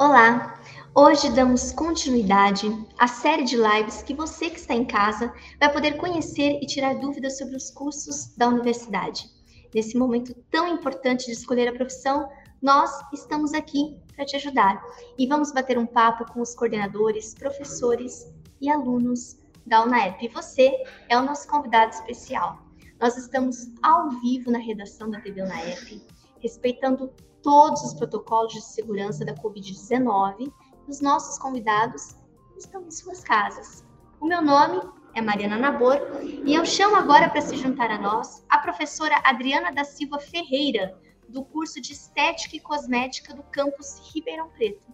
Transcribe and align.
Olá! 0.00 0.62
Hoje 0.94 1.28
damos 1.28 1.72
continuidade 1.72 2.68
à 2.96 3.08
série 3.08 3.42
de 3.42 3.56
lives 3.56 4.00
que 4.00 4.14
você 4.14 4.48
que 4.48 4.60
está 4.60 4.72
em 4.72 4.84
casa 4.84 5.34
vai 5.58 5.72
poder 5.72 5.96
conhecer 5.96 6.60
e 6.62 6.66
tirar 6.66 6.94
dúvidas 6.94 7.36
sobre 7.36 7.56
os 7.56 7.68
cursos 7.72 8.32
da 8.36 8.46
universidade. 8.46 9.28
Nesse 9.74 9.98
momento 9.98 10.32
tão 10.52 10.68
importante 10.68 11.26
de 11.26 11.32
escolher 11.32 11.66
a 11.66 11.72
profissão, 11.72 12.28
nós 12.62 12.92
estamos 13.12 13.52
aqui 13.52 13.98
para 14.14 14.24
te 14.24 14.36
ajudar 14.36 14.80
e 15.18 15.26
vamos 15.26 15.50
bater 15.50 15.76
um 15.76 15.86
papo 15.86 16.32
com 16.32 16.42
os 16.42 16.54
coordenadores, 16.54 17.34
professores 17.34 18.32
e 18.60 18.70
alunos 18.70 19.36
da 19.66 19.82
UNAEP. 19.82 20.26
E 20.26 20.28
você 20.28 20.70
é 21.08 21.18
o 21.18 21.24
nosso 21.24 21.48
convidado 21.48 21.92
especial. 21.92 22.56
Nós 23.00 23.16
estamos 23.16 23.66
ao 23.82 24.10
vivo 24.20 24.52
na 24.52 24.60
redação 24.60 25.10
da 25.10 25.20
TV 25.20 25.42
UNAEP, 25.42 26.00
respeitando 26.40 27.12
todos 27.42 27.82
os 27.82 27.94
protocolos 27.94 28.52
de 28.52 28.62
segurança 28.62 29.24
da 29.24 29.34
Covid-19 29.34 30.52
os 30.88 31.00
nossos 31.02 31.38
convidados 31.38 32.16
estão 32.56 32.82
em 32.82 32.90
suas 32.90 33.22
casas. 33.22 33.84
O 34.20 34.26
meu 34.26 34.40
nome 34.40 34.80
é 35.14 35.20
Mariana 35.20 35.58
Nabor 35.58 36.00
e 36.22 36.54
eu 36.54 36.64
chamo 36.64 36.96
agora 36.96 37.28
para 37.28 37.42
se 37.42 37.56
juntar 37.56 37.90
a 37.90 37.98
nós 37.98 38.44
a 38.48 38.58
professora 38.58 39.20
Adriana 39.24 39.70
da 39.70 39.84
Silva 39.84 40.18
Ferreira, 40.18 40.98
do 41.28 41.44
curso 41.44 41.80
de 41.80 41.92
Estética 41.92 42.56
e 42.56 42.60
Cosmética 42.60 43.34
do 43.34 43.42
campus 43.42 44.00
Ribeirão 44.14 44.48
Preto. 44.48 44.86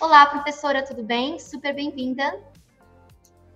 Olá, 0.00 0.24
professora, 0.24 0.82
tudo 0.82 1.02
bem? 1.02 1.38
Super 1.38 1.74
bem-vinda. 1.74 2.42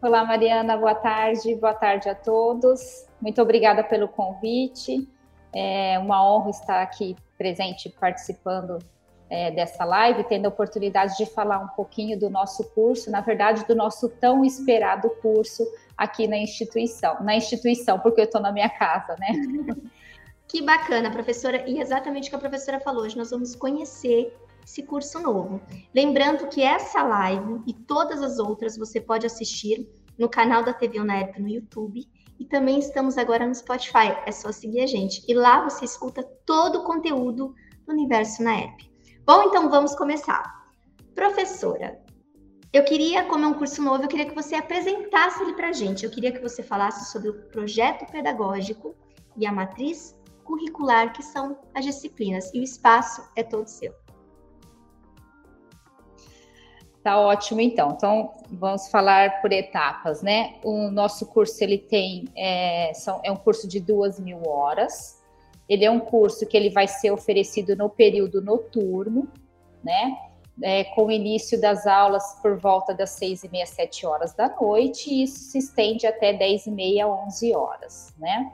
Olá, 0.03 0.23
Mariana, 0.25 0.77
boa 0.77 0.95
tarde, 0.95 1.55
boa 1.55 1.73
tarde 1.73 2.11
a 2.11 2.15
todos. 2.15 3.07
Muito 3.23 3.41
obrigada 3.41 3.83
pelo 3.83 4.07
convite. 4.07 5.09
É 5.55 5.99
uma 5.99 6.23
honra 6.23 6.51
estar 6.51 6.83
aqui 6.83 7.17
presente 7.37 7.89
participando 7.89 8.79
é, 9.29 9.51
dessa 9.51 9.85
live, 9.85 10.25
tendo 10.25 10.47
a 10.47 10.49
oportunidade 10.49 11.17
de 11.17 11.27
falar 11.27 11.59
um 11.59 11.69
pouquinho 11.69 12.19
do 12.19 12.31
nosso 12.31 12.65
curso, 12.71 13.11
na 13.11 13.21
verdade, 13.21 13.67
do 13.67 13.75
nosso 13.75 14.09
tão 14.09 14.45
esperado 14.45 15.11
curso 15.23 15.67
aqui 15.97 16.29
na 16.29 16.39
instituição. 16.39 17.23
Na 17.23 17.35
instituição, 17.37 17.99
porque 17.99 18.21
eu 18.21 18.27
estou 18.27 18.41
na 18.41 18.53
minha 18.53 18.69
casa, 18.71 19.17
né? 19.19 19.29
Que 20.49 20.63
bacana, 20.63 21.11
professora. 21.11 21.69
E 21.69 21.81
exatamente 21.81 22.29
o 22.29 22.31
que 22.31 22.37
a 22.37 22.39
professora 22.39 22.79
falou, 22.79 23.03
hoje 23.03 23.17
nós 23.17 23.31
vamos 23.31 23.57
conhecer 23.57 24.33
esse 24.65 24.83
curso 24.83 25.19
novo. 25.21 25.61
Lembrando 25.93 26.47
que 26.47 26.63
essa 26.63 27.03
live 27.03 27.63
e 27.67 27.73
todas 27.73 28.23
as 28.23 28.39
outras 28.39 28.77
você 28.77 29.01
pode 29.01 29.27
assistir 29.27 29.89
no 30.19 30.29
canal 30.29 30.65
da 30.65 30.73
TV 30.73 31.01
Unaep 31.01 31.41
no 31.41 31.49
YouTube 31.49 32.07
e 32.39 32.45
também 32.45 32.79
estamos 32.79 33.17
agora 33.17 33.47
no 33.47 33.55
Spotify. 33.55 34.17
É 34.27 34.33
só 34.33 34.53
seguir 34.53 34.81
a 34.81 34.87
gente. 34.87 35.25
E 35.27 35.35
lá 35.35 35.63
você 35.63 35.85
escuta 35.85 36.23
todo 36.45 36.81
o 36.81 36.85
conteúdo 36.85 37.55
do 37.87 37.93
Universo 37.93 38.43
na 38.43 38.57
app. 38.57 38.91
Bom, 39.25 39.45
então 39.45 39.71
vamos 39.71 39.95
começar. 39.95 40.43
Professora, 41.15 42.01
eu 42.73 42.85
queria, 42.85 43.25
como 43.25 43.45
é 43.45 43.49
um 43.49 43.55
curso 43.55 43.83
novo, 43.83 44.05
eu 44.05 44.09
queria 44.09 44.27
que 44.27 44.35
você 44.35 44.55
apresentasse 44.55 45.43
ele 45.43 45.55
para 45.55 45.69
a 45.69 45.73
gente. 45.73 46.05
Eu 46.05 46.11
queria 46.11 46.33
que 46.33 46.41
você 46.41 46.63
falasse 46.63 47.11
sobre 47.11 47.31
o 47.31 47.49
projeto 47.49 48.11
pedagógico 48.11 48.95
e 49.37 49.47
a 49.47 49.53
matriz 49.53 50.15
curricular, 50.45 51.13
que 51.13 51.23
são 51.23 51.59
as 51.75 51.85
disciplinas, 51.85 52.53
e 52.55 52.61
o 52.61 52.63
espaço 52.63 53.23
é 53.35 53.43
todo 53.43 53.67
seu. 53.67 53.93
Tá 57.07 57.21
ótimo, 57.21 57.61
então. 57.61 57.93
Então, 57.93 58.33
vamos 58.51 58.89
falar 58.89 59.41
por 59.41 59.53
etapas, 59.53 60.23
né? 60.23 60.55
O 60.65 60.91
nosso 60.91 61.25
curso, 61.25 61.63
ele 61.63 61.79
tem, 61.79 62.25
é, 62.35 62.91
são, 62.95 63.21
é 63.23 63.31
um 63.31 63.37
curso 63.37 63.69
de 63.69 63.79
duas 63.79 64.19
mil 64.19 64.45
horas, 64.45 65.23
ele 65.69 65.85
é 65.85 65.91
um 65.91 66.01
curso 66.01 66.45
que 66.45 66.57
ele 66.57 66.69
vai 66.69 66.89
ser 66.89 67.13
oferecido 67.13 67.77
no 67.77 67.89
período 67.89 68.43
noturno, 68.43 69.29
né? 69.85 70.17
É, 70.61 70.83
com 70.83 71.07
o 71.07 71.13
início 71.13 71.61
das 71.61 71.87
aulas 71.87 72.41
por 72.43 72.59
volta 72.59 72.93
das 72.93 73.11
seis 73.11 73.45
e 73.45 73.49
meia, 73.51 73.67
sete 73.67 74.05
horas 74.05 74.35
da 74.35 74.49
noite, 74.61 75.09
e 75.09 75.23
isso 75.23 75.39
se 75.53 75.59
estende 75.59 76.09
até 76.09 76.33
dez 76.33 76.67
e 76.67 76.73
meia, 76.73 77.07
onze 77.07 77.55
horas, 77.55 78.13
né? 78.19 78.51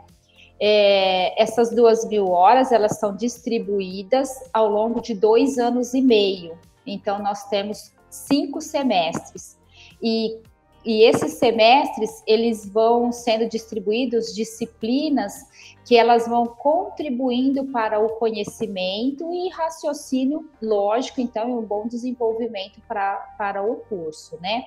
É, 0.60 1.42
essas 1.42 1.70
duas 1.70 2.04
mil 2.04 2.28
horas, 2.28 2.70
elas 2.70 2.98
são 2.98 3.16
distribuídas 3.16 4.28
ao 4.52 4.68
longo 4.68 5.00
de 5.00 5.14
dois 5.14 5.56
anos 5.56 5.94
e 5.94 6.02
meio. 6.02 6.58
Então, 6.86 7.18
nós 7.22 7.48
temos 7.48 7.92
cinco 8.12 8.60
semestres. 8.60 9.58
E 10.02 10.40
e 10.84 11.04
esses 11.04 11.34
semestres 11.34 12.22
eles 12.26 12.68
vão 12.68 13.12
sendo 13.12 13.48
distribuídos 13.48 14.34
disciplinas 14.34 15.46
que 15.84 15.96
elas 15.96 16.26
vão 16.26 16.46
contribuindo 16.46 17.64
para 17.66 18.00
o 18.00 18.10
conhecimento 18.10 19.32
e 19.32 19.48
raciocínio 19.48 20.48
lógico, 20.60 21.20
então, 21.20 21.48
e 21.48 21.52
um 21.52 21.62
bom 21.62 21.86
desenvolvimento 21.86 22.80
para, 22.86 23.16
para 23.38 23.62
o 23.62 23.76
curso, 23.76 24.38
né? 24.40 24.64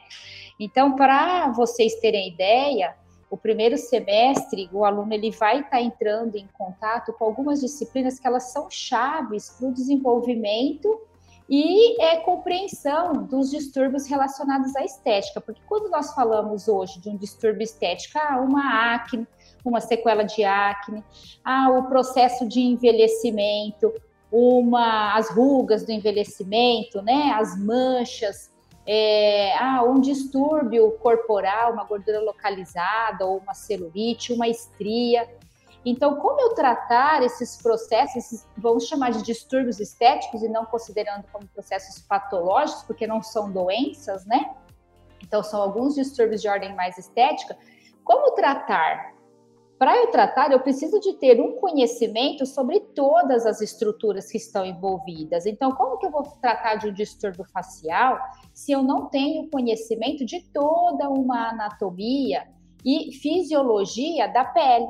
Então, 0.60 0.96
para 0.96 1.50
vocês 1.52 1.96
terem 1.96 2.30
ideia, 2.30 2.96
o 3.30 3.38
primeiro 3.38 3.78
semestre, 3.78 4.70
o 4.72 4.86
aluno 4.86 5.14
ele 5.14 5.32
vai 5.32 5.60
estar 5.60 5.72
tá 5.72 5.82
entrando 5.82 6.36
em 6.36 6.48
contato 6.58 7.12
com 7.14 7.26
algumas 7.26 7.60
disciplinas 7.60 8.20
que 8.20 8.28
elas 8.28 8.52
são 8.52 8.70
chaves 8.70 9.50
para 9.50 9.68
o 9.68 9.74
desenvolvimento 9.74 11.00
e 11.48 12.02
é, 12.02 12.18
compreensão 12.18 13.14
dos 13.14 13.52
distúrbios 13.52 14.08
relacionados 14.08 14.76
à 14.76 14.84
estética, 14.84 15.40
porque 15.40 15.62
quando 15.68 15.90
nós 15.90 16.14
falamos 16.14 16.68
hoje 16.68 17.00
de 17.00 17.10
um 17.10 17.16
distúrbio 17.16 17.64
estético, 17.64 18.18
ah, 18.18 18.40
uma 18.42 18.96
acne, 18.96 19.28
uma 19.64 19.80
sequela 19.80 20.24
de 20.24 20.44
acne, 20.44 21.04
ah, 21.44 21.70
o 21.70 21.84
processo 21.84 22.48
de 22.48 22.62
envelhecimento, 22.62 23.94
uma, 24.32 25.16
as 25.16 25.30
rugas 25.30 25.86
do 25.86 25.92
envelhecimento, 25.92 27.02
né, 27.04 27.32
as 27.40 27.58
manchas, 27.60 28.52
é, 28.88 29.56
ah, 29.58 29.84
um 29.84 30.00
distúrbio 30.00 30.92
corporal, 31.00 31.74
uma 31.74 31.84
gordura 31.84 32.20
localizada, 32.22 33.26
ou 33.26 33.38
uma 33.38 33.54
celulite, 33.54 34.34
uma 34.34 34.48
estria, 34.48 35.28
então, 35.86 36.16
como 36.16 36.42
eu 36.42 36.56
tratar 36.56 37.22
esses 37.22 37.62
processos, 37.62 38.16
esses, 38.16 38.50
vamos 38.58 38.88
chamar 38.88 39.12
de 39.12 39.22
distúrbios 39.22 39.80
estéticos 39.80 40.42
e 40.42 40.50
não 40.50 40.66
considerando 40.66 41.26
como 41.32 41.48
processos 41.48 42.02
patológicos, 42.02 42.84
porque 42.84 43.06
não 43.06 43.22
são 43.22 43.52
doenças, 43.52 44.26
né? 44.26 44.56
Então, 45.22 45.44
são 45.44 45.62
alguns 45.62 45.94
distúrbios 45.94 46.42
de 46.42 46.48
ordem 46.48 46.76
mais 46.76 46.98
estética. 46.98 47.56
Como 48.04 48.32
tratar? 48.32 49.14
Para 49.78 49.96
eu 49.98 50.08
tratar, 50.08 50.52
eu 50.52 50.60
preciso 50.60 51.00
de 51.00 51.14
ter 51.14 51.40
um 51.40 51.58
conhecimento 51.58 52.46
sobre 52.46 52.80
todas 52.80 53.46
as 53.46 53.62
estruturas 53.62 54.32
que 54.32 54.38
estão 54.38 54.66
envolvidas. 54.66 55.46
Então, 55.46 55.72
como 55.74 55.98
que 55.98 56.06
eu 56.08 56.12
vou 56.12 56.24
tratar 56.42 56.76
de 56.76 56.88
um 56.88 56.94
distúrbio 56.94 57.44
facial 57.44 58.18
se 58.54 58.72
eu 58.72 58.82
não 58.82 59.08
tenho 59.08 59.50
conhecimento 59.52 60.26
de 60.26 60.42
toda 60.52 61.10
uma 61.10 61.50
anatomia 61.50 62.48
e 62.86 63.12
fisiologia 63.14 64.28
da 64.30 64.46
pele? 64.46 64.88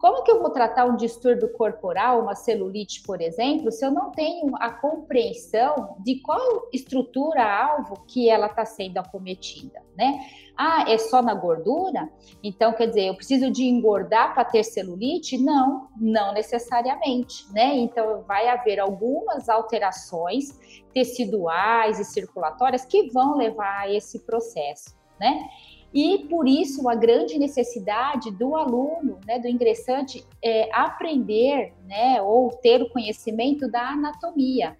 Como 0.00 0.22
que 0.22 0.30
eu 0.30 0.40
vou 0.40 0.48
tratar 0.48 0.86
um 0.86 0.96
distúrbio 0.96 1.52
corporal, 1.52 2.22
uma 2.22 2.34
celulite, 2.34 3.02
por 3.02 3.20
exemplo, 3.20 3.70
se 3.70 3.84
eu 3.84 3.90
não 3.90 4.10
tenho 4.10 4.50
a 4.56 4.70
compreensão 4.70 5.94
de 5.98 6.20
qual 6.20 6.70
estrutura-alvo 6.72 8.02
que 8.06 8.30
ela 8.30 8.46
está 8.46 8.64
sendo 8.64 8.96
acometida, 8.96 9.82
né? 9.94 10.20
Ah, 10.56 10.86
é 10.88 10.96
só 10.96 11.20
na 11.20 11.34
gordura? 11.34 12.08
Então, 12.42 12.72
quer 12.72 12.86
dizer, 12.86 13.08
eu 13.08 13.14
preciso 13.14 13.50
de 13.50 13.64
engordar 13.64 14.32
para 14.32 14.42
ter 14.42 14.64
celulite? 14.64 15.36
Não, 15.36 15.88
não 15.98 16.32
necessariamente, 16.32 17.44
né? 17.52 17.76
Então, 17.76 18.22
vai 18.22 18.48
haver 18.48 18.80
algumas 18.80 19.50
alterações 19.50 20.58
teciduais 20.94 22.00
e 22.00 22.04
circulatórias 22.04 22.86
que 22.86 23.10
vão 23.10 23.36
levar 23.36 23.80
a 23.80 23.92
esse 23.92 24.20
processo, 24.20 24.96
né? 25.20 25.46
E 25.92 26.26
por 26.28 26.46
isso 26.46 26.88
a 26.88 26.94
grande 26.94 27.38
necessidade 27.38 28.30
do 28.30 28.56
aluno, 28.56 29.18
né, 29.26 29.38
do 29.38 29.48
ingressante, 29.48 30.24
é 30.42 30.68
aprender, 30.72 31.72
né, 31.86 32.22
ou 32.22 32.50
ter 32.50 32.80
o 32.82 32.90
conhecimento 32.90 33.68
da 33.68 33.88
anatomia, 33.88 34.76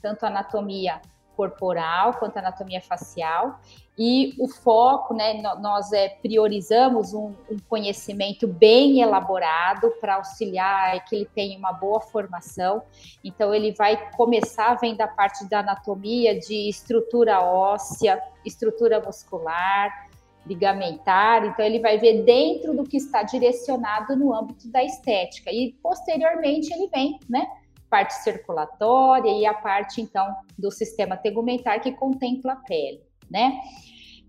tanto 0.00 0.24
anatomia 0.24 1.00
corporal 1.36 2.14
quanto 2.14 2.36
anatomia 2.36 2.80
facial. 2.80 3.58
E 3.98 4.34
o 4.38 4.48
foco, 4.48 5.12
né, 5.12 5.42
nós 5.60 5.92
é, 5.92 6.08
priorizamos 6.08 7.12
um, 7.12 7.34
um 7.50 7.58
conhecimento 7.68 8.46
bem 8.46 9.02
elaborado 9.02 9.90
para 10.00 10.14
auxiliar 10.14 11.04
que 11.04 11.16
ele 11.16 11.28
tenha 11.34 11.58
uma 11.58 11.72
boa 11.72 12.00
formação. 12.00 12.82
Então, 13.22 13.52
ele 13.52 13.72
vai 13.72 14.10
começar 14.12 14.74
vendo 14.76 15.00
a 15.02 15.08
parte 15.08 15.44
da 15.44 15.60
anatomia 15.60 16.38
de 16.38 16.68
estrutura 16.70 17.42
óssea, 17.42 18.22
estrutura 18.46 18.98
muscular, 19.00 20.08
ligamentar, 20.46 21.44
então 21.44 21.64
ele 21.64 21.78
vai 21.78 21.98
ver 21.98 22.24
dentro 22.24 22.74
do 22.74 22.84
que 22.84 22.96
está 22.96 23.22
direcionado 23.22 24.16
no 24.16 24.34
âmbito 24.34 24.68
da 24.68 24.82
estética 24.82 25.50
e 25.52 25.74
posteriormente 25.82 26.72
ele 26.72 26.88
vem, 26.88 27.18
né, 27.28 27.46
parte 27.88 28.14
circulatória 28.14 29.30
e 29.30 29.46
a 29.46 29.54
parte 29.54 30.00
então 30.00 30.34
do 30.58 30.70
sistema 30.70 31.16
tegumentar 31.16 31.80
que 31.80 31.92
contempla 31.92 32.54
a 32.54 32.56
pele, 32.56 33.02
né? 33.30 33.60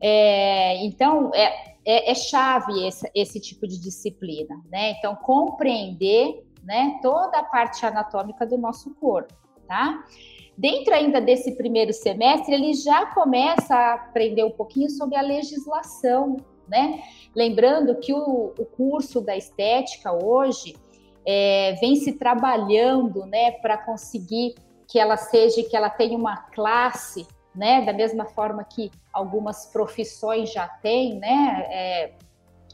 É, 0.02 0.86
então 0.86 1.32
é, 1.34 1.76
é, 1.86 2.12
é 2.12 2.16
chave 2.16 2.86
esse, 2.86 3.10
esse 3.16 3.40
tipo 3.40 3.66
de 3.66 3.80
disciplina, 3.80 4.62
né? 4.70 4.92
Então 4.92 5.16
compreender, 5.16 6.46
né, 6.62 7.00
toda 7.02 7.40
a 7.40 7.44
parte 7.44 7.86
anatômica 7.86 8.46
do 8.46 8.58
nosso 8.58 8.94
corpo, 8.96 9.34
tá? 9.66 10.04
Dentro 10.58 10.94
ainda 10.94 11.20
desse 11.20 11.56
primeiro 11.56 11.92
semestre, 11.92 12.54
ele 12.54 12.74
já 12.74 13.08
começa 13.08 13.76
a 13.76 13.94
aprender 13.96 14.44
um 14.44 14.52
pouquinho 14.52 14.90
sobre 14.90 15.18
a 15.18 15.22
legislação, 15.22 16.38
né? 16.68 17.02
Lembrando 17.36 17.96
que 18.00 18.14
o, 18.14 18.54
o 18.58 18.66
curso 18.66 19.20
da 19.20 19.36
estética 19.36 20.12
hoje 20.12 20.76
é, 21.26 21.74
vem 21.80 21.96
se 21.96 22.14
trabalhando, 22.14 23.26
né, 23.26 23.52
para 23.52 23.78
conseguir 23.78 24.56
que 24.88 25.00
ela 25.00 25.18
seja, 25.18 25.64
que 25.64 25.76
ela 25.76 25.90
tenha 25.90 26.18
uma 26.18 26.38
classe, 26.38 27.26
né, 27.56 27.82
da 27.82 27.94
mesma 27.94 28.26
forma 28.26 28.64
que 28.64 28.92
algumas 29.12 29.66
profissões 29.68 30.52
já 30.52 30.68
têm, 30.68 31.18
né, 31.18 31.66
é, 31.70 32.14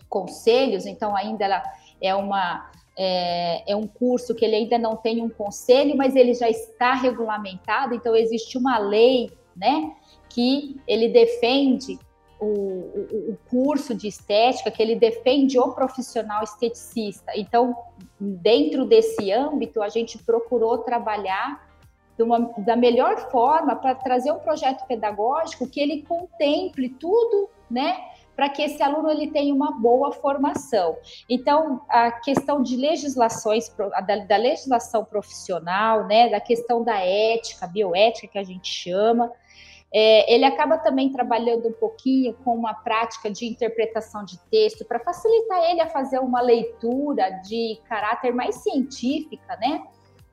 conselhos, 0.09 0.85
então 0.85 1.15
ainda 1.15 1.45
ela 1.45 1.63
é 2.01 2.15
uma 2.15 2.71
é, 3.01 3.63
é, 3.71 3.75
um 3.77 3.87
curso 3.87 4.35
que 4.35 4.43
ele 4.43 4.57
ainda 4.57 4.77
não 4.77 4.97
tem 4.97 5.21
um 5.21 5.29
conselho, 5.29 5.95
mas 5.95 6.17
ele 6.17 6.33
já 6.33 6.49
está 6.49 6.93
regulamentado, 6.93 7.95
então 7.95 8.13
existe 8.13 8.57
uma 8.57 8.77
lei, 8.77 9.31
né, 9.55 9.93
que 10.27 10.75
ele 10.85 11.07
defende 11.07 11.97
o, 12.41 12.45
o, 12.45 13.31
o, 13.31 13.37
curso 13.49 13.95
de 13.95 14.07
estética, 14.07 14.69
que 14.69 14.81
ele 14.81 14.95
defende 14.95 15.57
o 15.57 15.71
profissional 15.71 16.43
esteticista. 16.43 17.31
Então, 17.35 17.73
dentro 18.19 18.85
desse 18.85 19.31
âmbito, 19.31 19.81
a 19.81 19.87
gente 19.87 20.17
procurou 20.17 20.79
trabalhar 20.79 21.69
uma, 22.19 22.51
da 22.57 22.75
melhor 22.75 23.31
forma 23.31 23.77
para 23.77 23.95
trazer 23.95 24.31
um 24.33 24.39
projeto 24.39 24.85
pedagógico 24.87 25.69
que 25.69 25.79
ele 25.79 26.01
contemple 26.03 26.89
tudo, 26.89 27.49
né? 27.71 27.97
Para 28.39 28.47
que 28.47 28.61
esse 28.61 28.81
aluno 28.81 29.11
ele 29.11 29.29
tenha 29.31 29.53
uma 29.53 29.73
boa 29.73 30.13
formação. 30.13 30.95
Então, 31.29 31.81
a 31.89 32.09
questão 32.09 32.63
de 32.63 32.77
legislações, 32.77 33.69
da, 34.07 34.15
da 34.15 34.37
legislação 34.37 35.03
profissional, 35.03 36.07
né? 36.07 36.29
Da 36.29 36.39
questão 36.39 36.81
da 36.81 36.97
ética, 37.01 37.67
bioética 37.67 38.29
que 38.29 38.37
a 38.37 38.43
gente 38.45 38.71
chama, 38.71 39.29
é, 39.93 40.33
ele 40.33 40.45
acaba 40.45 40.77
também 40.77 41.11
trabalhando 41.11 41.67
um 41.67 41.73
pouquinho 41.73 42.33
com 42.45 42.55
uma 42.55 42.73
prática 42.75 43.29
de 43.29 43.45
interpretação 43.45 44.23
de 44.23 44.39
texto 44.49 44.85
para 44.85 45.01
facilitar 45.01 45.61
ele 45.69 45.81
a 45.81 45.87
fazer 45.87 46.19
uma 46.19 46.39
leitura 46.39 47.29
de 47.41 47.77
caráter 47.89 48.33
mais 48.33 48.55
científica, 48.55 49.57
né? 49.57 49.83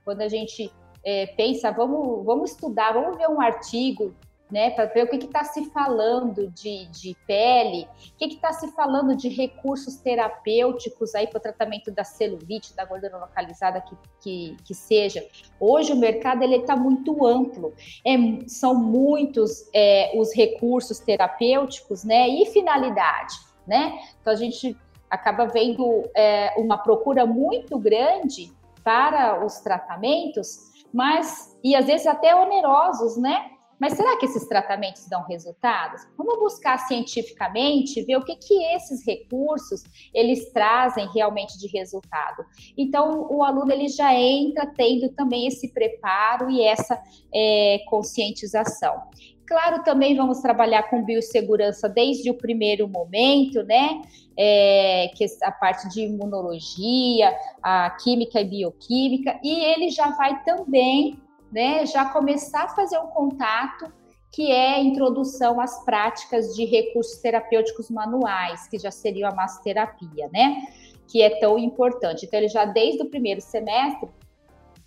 Quando 0.04 0.20
a 0.20 0.28
gente 0.28 0.72
é, 1.04 1.26
pensa, 1.26 1.72
vamos, 1.72 2.24
vamos 2.24 2.52
estudar, 2.52 2.92
vamos 2.92 3.16
ver 3.16 3.28
um 3.28 3.40
artigo, 3.40 4.14
né, 4.50 4.70
para 4.70 4.86
ver 4.86 5.04
o 5.04 5.08
que 5.08 5.16
está 5.16 5.42
se 5.44 5.64
falando 5.70 6.48
de, 6.48 6.86
de 6.86 7.16
pele, 7.26 7.88
o 8.14 8.16
que 8.16 8.26
está 8.26 8.52
se 8.52 8.68
falando 8.72 9.16
de 9.16 9.28
recursos 9.28 9.96
terapêuticos 9.96 11.14
aí 11.14 11.26
para 11.26 11.38
o 11.38 11.40
tratamento 11.40 11.90
da 11.90 12.04
celulite, 12.04 12.74
da 12.74 12.84
gordura 12.84 13.16
localizada 13.18 13.80
que, 13.80 13.96
que, 14.20 14.56
que 14.64 14.74
seja. 14.74 15.26
Hoje 15.58 15.92
o 15.92 15.96
mercado 15.96 16.42
ele 16.42 16.56
está 16.56 16.76
muito 16.76 17.26
amplo, 17.26 17.74
é, 18.04 18.16
são 18.46 18.74
muitos 18.74 19.68
é, 19.74 20.12
os 20.16 20.34
recursos 20.34 21.00
terapêuticos, 21.00 22.04
né, 22.04 22.28
e 22.28 22.46
finalidade, 22.46 23.34
né? 23.66 23.98
Então 24.20 24.32
a 24.32 24.36
gente 24.36 24.76
acaba 25.10 25.46
vendo 25.46 26.08
é, 26.14 26.54
uma 26.56 26.78
procura 26.78 27.26
muito 27.26 27.78
grande 27.78 28.52
para 28.84 29.44
os 29.44 29.58
tratamentos 29.60 30.76
mas 30.92 31.54
e 31.62 31.74
às 31.76 31.86
vezes 31.86 32.06
até 32.06 32.34
onerosos, 32.34 33.18
né? 33.18 33.50
Mas 33.80 33.94
será 33.94 34.16
que 34.18 34.26
esses 34.26 34.46
tratamentos 34.48 35.06
dão 35.08 35.22
resultados? 35.24 36.02
Vamos 36.16 36.38
buscar 36.38 36.78
cientificamente 36.78 38.02
ver 38.04 38.16
o 38.16 38.24
que 38.24 38.36
que 38.36 38.54
esses 38.74 39.04
recursos 39.06 39.82
eles 40.14 40.52
trazem 40.52 41.08
realmente 41.12 41.58
de 41.58 41.68
resultado. 41.68 42.44
Então 42.76 43.26
o 43.30 43.42
aluno 43.42 43.72
ele 43.72 43.88
já 43.88 44.14
entra 44.14 44.66
tendo 44.66 45.08
também 45.10 45.46
esse 45.46 45.72
preparo 45.72 46.50
e 46.50 46.62
essa 46.62 47.00
é, 47.34 47.80
conscientização. 47.88 49.02
Claro, 49.46 49.84
também 49.84 50.16
vamos 50.16 50.40
trabalhar 50.40 50.90
com 50.90 51.04
biossegurança 51.04 51.88
desde 51.88 52.28
o 52.28 52.34
primeiro 52.34 52.88
momento, 52.88 53.62
né? 53.62 54.02
É, 54.36 55.08
que 55.14 55.24
a 55.42 55.52
parte 55.52 55.88
de 55.88 56.02
imunologia, 56.02 57.34
a 57.62 57.90
química 57.90 58.40
e 58.40 58.44
bioquímica, 58.44 59.38
e 59.42 59.64
ele 59.64 59.88
já 59.88 60.10
vai 60.10 60.42
também, 60.42 61.16
né, 61.56 61.86
já 61.86 62.04
começar 62.04 62.64
a 62.64 62.68
fazer 62.68 62.98
um 62.98 63.06
contato 63.06 63.90
que 64.30 64.52
é 64.52 64.78
introdução 64.78 65.58
às 65.58 65.82
práticas 65.86 66.54
de 66.54 66.66
recursos 66.66 67.16
terapêuticos 67.16 67.90
manuais, 67.90 68.68
que 68.68 68.78
já 68.78 68.90
seria 68.90 69.30
a 69.30 69.34
massoterapia, 69.34 70.28
né? 70.30 70.66
Que 71.08 71.22
é 71.22 71.40
tão 71.40 71.58
importante. 71.58 72.26
Então, 72.26 72.38
ele 72.38 72.48
já 72.48 72.66
desde 72.66 73.02
o 73.04 73.08
primeiro 73.08 73.40
semestre, 73.40 74.10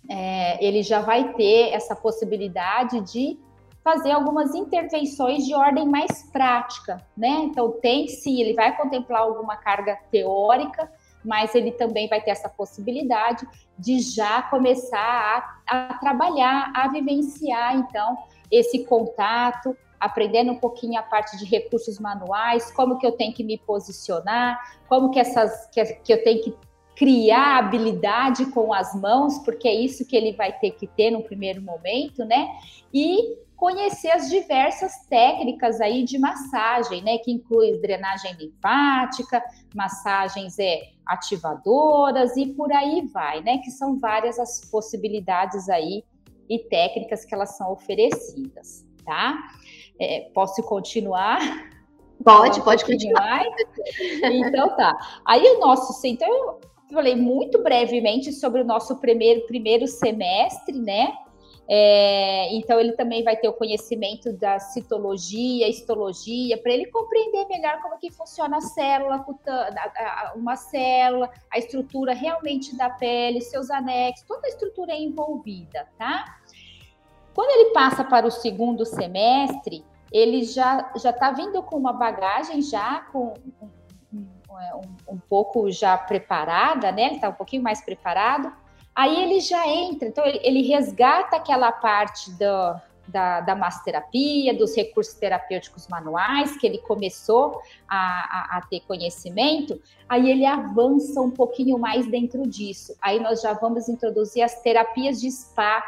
é, 0.08 0.64
ele 0.64 0.84
já 0.84 1.00
vai 1.00 1.34
ter 1.34 1.72
essa 1.72 1.96
possibilidade 1.96 3.00
de 3.00 3.36
fazer 3.82 4.12
algumas 4.12 4.54
intervenções 4.54 5.44
de 5.44 5.52
ordem 5.52 5.88
mais 5.88 6.30
prática, 6.30 7.04
né? 7.16 7.30
Então, 7.46 7.72
tem 7.72 8.06
sim, 8.06 8.40
ele 8.40 8.54
vai 8.54 8.76
contemplar 8.76 9.22
alguma 9.22 9.56
carga 9.56 9.98
teórica, 10.12 10.88
mas 11.24 11.54
ele 11.54 11.72
também 11.72 12.08
vai 12.08 12.20
ter 12.20 12.30
essa 12.30 12.48
possibilidade 12.48 13.46
de 13.78 14.00
já 14.00 14.42
começar 14.42 15.54
a, 15.68 15.90
a 15.90 15.94
trabalhar, 15.98 16.72
a 16.74 16.88
vivenciar, 16.88 17.76
então, 17.76 18.16
esse 18.50 18.84
contato, 18.84 19.76
aprendendo 19.98 20.52
um 20.52 20.58
pouquinho 20.58 20.98
a 20.98 21.02
parte 21.02 21.36
de 21.36 21.44
recursos 21.44 21.98
manuais, 21.98 22.70
como 22.72 22.98
que 22.98 23.06
eu 23.06 23.12
tenho 23.12 23.34
que 23.34 23.44
me 23.44 23.58
posicionar, 23.58 24.58
como 24.88 25.10
que 25.10 25.20
essas 25.20 25.66
que, 25.66 25.84
que 25.84 26.12
eu 26.12 26.24
tenho 26.24 26.42
que 26.42 26.56
criar 27.00 27.56
habilidade 27.56 28.44
com 28.52 28.74
as 28.74 28.94
mãos, 28.94 29.38
porque 29.38 29.66
é 29.66 29.74
isso 29.74 30.06
que 30.06 30.14
ele 30.14 30.34
vai 30.34 30.52
ter 30.52 30.72
que 30.72 30.86
ter 30.86 31.10
no 31.10 31.22
primeiro 31.22 31.62
momento, 31.62 32.26
né? 32.26 32.46
E 32.92 33.38
conhecer 33.56 34.10
as 34.10 34.28
diversas 34.28 35.06
técnicas 35.08 35.80
aí 35.80 36.04
de 36.04 36.18
massagem, 36.18 37.02
né, 37.02 37.16
que 37.16 37.32
inclui 37.32 37.78
drenagem 37.78 38.34
linfática, 38.34 39.42
massagens 39.74 40.58
é, 40.58 40.90
ativadoras 41.06 42.36
e 42.36 42.48
por 42.48 42.70
aí 42.70 43.06
vai, 43.06 43.40
né, 43.40 43.58
que 43.64 43.70
são 43.70 43.98
várias 43.98 44.38
as 44.38 44.68
possibilidades 44.70 45.70
aí 45.70 46.04
e 46.50 46.58
técnicas 46.58 47.24
que 47.24 47.34
elas 47.34 47.56
são 47.56 47.72
oferecidas, 47.72 48.84
tá? 49.06 49.38
É, 49.98 50.30
posso 50.34 50.62
continuar? 50.64 51.40
Pode, 52.22 52.62
pode 52.62 52.84
continuar. 52.84 53.42
Então 54.22 54.76
tá. 54.76 54.94
Aí 55.24 55.42
o 55.42 55.60
nosso, 55.60 56.06
então 56.06 56.60
falei 56.92 57.16
muito 57.16 57.62
brevemente 57.62 58.32
sobre 58.32 58.62
o 58.62 58.64
nosso 58.64 58.96
primeiro 58.96 59.46
primeiro 59.46 59.86
semestre, 59.86 60.78
né? 60.78 61.12
É, 61.72 62.52
então, 62.52 62.80
ele 62.80 62.94
também 62.94 63.22
vai 63.22 63.36
ter 63.36 63.48
o 63.48 63.52
conhecimento 63.52 64.32
da 64.32 64.58
citologia, 64.58 65.68
histologia, 65.68 66.60
para 66.60 66.72
ele 66.72 66.86
compreender 66.86 67.46
melhor 67.46 67.80
como 67.80 67.96
que 67.96 68.10
funciona 68.10 68.56
a 68.56 68.60
célula, 68.60 69.24
uma 70.34 70.56
célula, 70.56 71.30
a 71.48 71.58
estrutura 71.60 72.12
realmente 72.12 72.76
da 72.76 72.90
pele, 72.90 73.40
seus 73.40 73.70
anexos, 73.70 74.26
toda 74.26 74.48
a 74.48 74.50
estrutura 74.50 74.90
é 74.90 75.00
envolvida, 75.00 75.86
tá? 75.96 76.24
Quando 77.32 77.50
ele 77.50 77.72
passa 77.72 78.02
para 78.02 78.26
o 78.26 78.32
segundo 78.32 78.84
semestre, 78.84 79.84
ele 80.10 80.42
já 80.42 80.92
já 80.96 81.10
está 81.10 81.30
vindo 81.30 81.62
com 81.62 81.76
uma 81.76 81.92
bagagem 81.92 82.60
já 82.62 83.02
com 83.12 83.34
um, 84.50 84.78
um, 84.78 85.14
um, 85.14 85.18
pouco 85.18 85.70
já 85.70 85.96
preparada, 85.96 86.90
né? 86.92 87.06
Ele 87.06 87.14
está 87.16 87.28
um 87.28 87.34
pouquinho 87.34 87.62
mais 87.62 87.80
preparado 87.84 88.52
Aí 88.94 89.22
ele 89.22 89.40
já 89.40 89.66
entra, 89.66 90.08
então 90.08 90.24
ele, 90.26 90.40
ele 90.42 90.62
resgata 90.62 91.36
aquela 91.36 91.70
parte 91.70 92.30
do, 92.32 92.80
da, 93.06 93.40
da 93.40 93.54
massoterapia, 93.54 94.52
dos 94.52 94.76
recursos 94.76 95.14
terapêuticos 95.14 95.86
manuais, 95.88 96.56
que 96.56 96.66
ele 96.66 96.78
começou 96.78 97.60
a, 97.88 97.96
a, 97.96 98.58
a, 98.58 98.62
ter 98.68 98.80
conhecimento, 98.80 99.80
aí 100.08 100.30
ele 100.30 100.44
avança 100.44 101.20
um 101.20 101.30
pouquinho 101.30 101.78
mais 101.78 102.06
dentro 102.10 102.46
disso. 102.46 102.94
Aí 103.00 103.20
nós 103.20 103.40
já 103.40 103.52
vamos 103.52 103.88
introduzir 103.88 104.42
as 104.42 104.60
terapias 104.60 105.20
de 105.20 105.30
spa, 105.30 105.82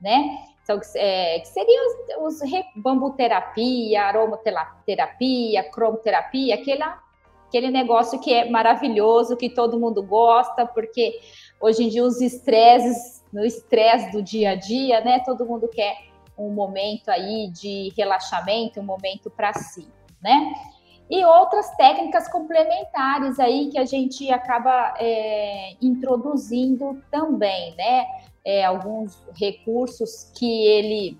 né? 0.00 0.46
Então, 0.62 0.80
é, 0.94 1.40
que 1.40 1.48
seriam 1.48 1.84
os, 2.22 2.40
os 2.40 2.50
bambuterapia, 2.76 4.04
aromaterapia, 4.04 5.62
cromoterapia, 5.70 6.54
aquele, 6.54 6.82
aquele 7.58 7.70
negócio 7.70 8.20
que 8.20 8.32
é 8.32 8.48
maravilhoso, 8.50 9.36
que 9.36 9.48
todo 9.48 9.78
mundo 9.78 10.02
gosta, 10.02 10.66
porque 10.66 11.20
Hoje 11.64 11.84
em 11.84 11.88
dia, 11.88 12.04
os 12.04 12.20
estresses, 12.20 13.24
no 13.32 13.42
estresse 13.42 14.12
do 14.12 14.22
dia 14.22 14.50
a 14.50 14.54
dia, 14.54 15.00
né? 15.00 15.20
Todo 15.20 15.46
mundo 15.46 15.66
quer 15.66 15.96
um 16.36 16.50
momento 16.50 17.08
aí 17.08 17.50
de 17.50 17.90
relaxamento, 17.96 18.80
um 18.80 18.84
momento 18.84 19.30
para 19.30 19.50
si, 19.54 19.88
né? 20.22 20.52
E 21.08 21.24
outras 21.24 21.74
técnicas 21.76 22.28
complementares 22.28 23.40
aí 23.40 23.70
que 23.70 23.78
a 23.78 23.86
gente 23.86 24.30
acaba 24.30 24.94
é, 24.98 25.74
introduzindo 25.80 27.02
também, 27.10 27.74
né? 27.76 28.04
É, 28.44 28.62
alguns 28.62 29.26
recursos 29.34 30.30
que 30.36 30.66
ele, 30.66 31.18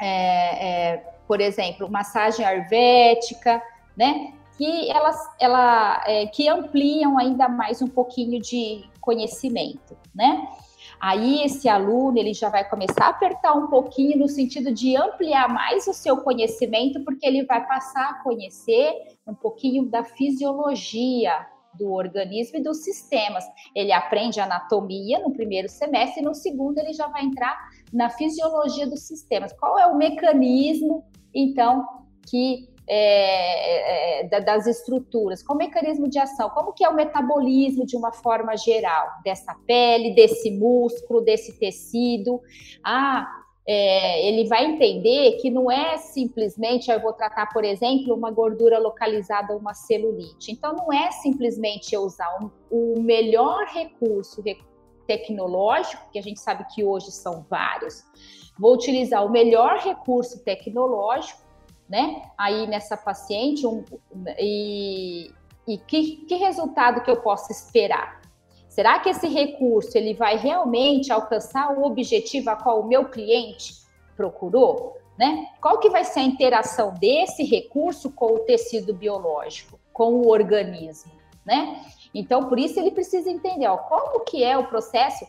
é, 0.00 0.94
é 0.96 0.96
por 1.28 1.40
exemplo, 1.40 1.88
massagem 1.88 2.44
arvética, 2.44 3.62
né? 3.96 4.32
Que 4.58 4.90
elas, 4.90 5.16
ela, 5.40 6.02
é, 6.06 6.26
que 6.26 6.48
ampliam 6.48 7.16
ainda 7.16 7.48
mais 7.48 7.80
um 7.80 7.86
pouquinho 7.86 8.40
de 8.40 8.84
conhecimento, 9.00 9.96
né? 10.14 10.48
Aí 11.00 11.44
esse 11.44 11.68
aluno 11.68 12.18
ele 12.18 12.34
já 12.34 12.48
vai 12.48 12.68
começar 12.68 13.06
a 13.06 13.08
apertar 13.10 13.52
um 13.54 13.68
pouquinho 13.68 14.18
no 14.18 14.28
sentido 14.28 14.72
de 14.72 14.96
ampliar 14.96 15.48
mais 15.48 15.86
o 15.86 15.92
seu 15.92 16.16
conhecimento, 16.18 17.04
porque 17.04 17.24
ele 17.24 17.44
vai 17.44 17.64
passar 17.66 18.10
a 18.10 18.22
conhecer 18.22 18.92
um 19.26 19.34
pouquinho 19.34 19.86
da 19.86 20.02
fisiologia 20.02 21.46
do 21.74 21.92
organismo 21.92 22.58
e 22.58 22.62
dos 22.62 22.78
sistemas. 22.78 23.44
Ele 23.74 23.92
aprende 23.92 24.40
anatomia 24.40 25.20
no 25.20 25.32
primeiro 25.32 25.68
semestre 25.68 26.20
e 26.20 26.24
no 26.24 26.34
segundo 26.34 26.78
ele 26.78 26.92
já 26.92 27.06
vai 27.06 27.22
entrar 27.22 27.56
na 27.92 28.10
fisiologia 28.10 28.86
dos 28.86 29.02
sistemas. 29.02 29.52
Qual 29.52 29.78
é 29.78 29.86
o 29.86 29.96
mecanismo, 29.96 31.04
então, 31.32 31.86
que 32.28 32.68
é, 32.90 34.20
é, 34.22 34.40
das 34.40 34.66
estruturas, 34.66 35.42
qual 35.42 35.56
o 35.56 35.58
mecanismo 35.58 36.08
de 36.08 36.18
ação, 36.18 36.48
como 36.50 36.72
que 36.72 36.82
é 36.82 36.88
o 36.88 36.94
metabolismo 36.94 37.84
de 37.84 37.96
uma 37.96 38.12
forma 38.12 38.56
geral, 38.56 39.08
dessa 39.22 39.54
pele, 39.66 40.14
desse 40.14 40.50
músculo, 40.50 41.20
desse 41.20 41.58
tecido. 41.58 42.40
Ah, 42.82 43.26
é, 43.66 44.26
ele 44.26 44.48
vai 44.48 44.64
entender 44.64 45.32
que 45.32 45.50
não 45.50 45.70
é 45.70 45.98
simplesmente, 45.98 46.90
eu 46.90 46.98
vou 46.98 47.12
tratar, 47.12 47.52
por 47.52 47.62
exemplo, 47.62 48.14
uma 48.14 48.30
gordura 48.30 48.78
localizada 48.78 49.54
uma 49.54 49.74
celulite. 49.74 50.50
Então, 50.50 50.74
não 50.74 50.90
é 50.90 51.10
simplesmente 51.10 51.94
eu 51.94 52.00
usar 52.00 52.38
um, 52.40 52.50
o 52.70 53.02
melhor 53.02 53.66
recurso 53.66 54.42
tecnológico, 55.06 56.10
que 56.10 56.18
a 56.18 56.22
gente 56.22 56.40
sabe 56.40 56.64
que 56.74 56.82
hoje 56.82 57.12
são 57.12 57.44
vários, 57.50 58.02
vou 58.58 58.72
utilizar 58.72 59.24
o 59.26 59.30
melhor 59.30 59.78
recurso 59.78 60.42
tecnológico 60.42 61.47
né? 61.88 62.22
Aí 62.36 62.66
nessa 62.66 62.96
paciente 62.96 63.66
um, 63.66 63.84
e, 64.38 65.30
e 65.66 65.78
que, 65.78 66.16
que 66.26 66.34
resultado 66.36 67.02
que 67.02 67.10
eu 67.10 67.20
posso 67.20 67.50
esperar? 67.50 68.20
Será 68.68 69.00
que 69.00 69.08
esse 69.08 69.26
recurso 69.26 69.96
ele 69.96 70.14
vai 70.14 70.36
realmente 70.36 71.10
alcançar 71.10 71.76
o 71.76 71.84
objetivo 71.84 72.50
a 72.50 72.56
qual 72.56 72.80
o 72.80 72.86
meu 72.86 73.06
cliente 73.06 73.74
procurou? 74.16 74.96
Né? 75.18 75.48
Qual 75.60 75.78
que 75.78 75.90
vai 75.90 76.04
ser 76.04 76.20
a 76.20 76.24
interação 76.24 76.94
desse 76.94 77.42
recurso 77.42 78.12
com 78.12 78.34
o 78.34 78.38
tecido 78.40 78.94
biológico, 78.94 79.80
com 79.92 80.12
o 80.12 80.28
organismo, 80.28 81.10
né? 81.44 81.82
Então, 82.14 82.48
por 82.48 82.56
isso 82.56 82.78
ele 82.78 82.92
precisa 82.92 83.28
entender 83.28 83.66
ó, 83.66 83.76
como 83.78 84.20
que 84.20 84.44
é 84.44 84.56
o 84.56 84.68
processo 84.68 85.26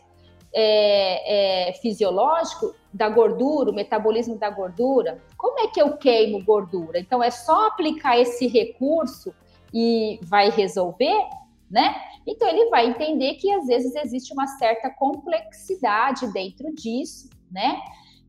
é, 0.52 1.68
é, 1.68 1.72
fisiológico 1.74 2.74
da 2.92 3.08
gordura, 3.08 3.70
o 3.70 3.74
metabolismo 3.74 4.36
da 4.36 4.50
gordura. 4.50 5.22
Como 5.36 5.60
é 5.60 5.68
que 5.68 5.80
eu 5.80 5.96
queimo 5.96 6.44
gordura? 6.44 6.98
Então, 6.98 7.22
é 7.22 7.30
só 7.30 7.68
aplicar 7.68 8.18
esse 8.18 8.46
recurso 8.46 9.32
e 9.72 10.18
vai 10.22 10.50
resolver, 10.50 11.20
né? 11.70 11.94
Então, 12.26 12.48
ele 12.48 12.68
vai 12.68 12.86
entender 12.86 13.34
que 13.34 13.50
às 13.52 13.66
vezes 13.66 13.94
existe 13.94 14.32
uma 14.32 14.46
certa 14.46 14.90
complexidade 14.90 16.32
dentro 16.32 16.74
disso, 16.74 17.30
né? 17.50 17.80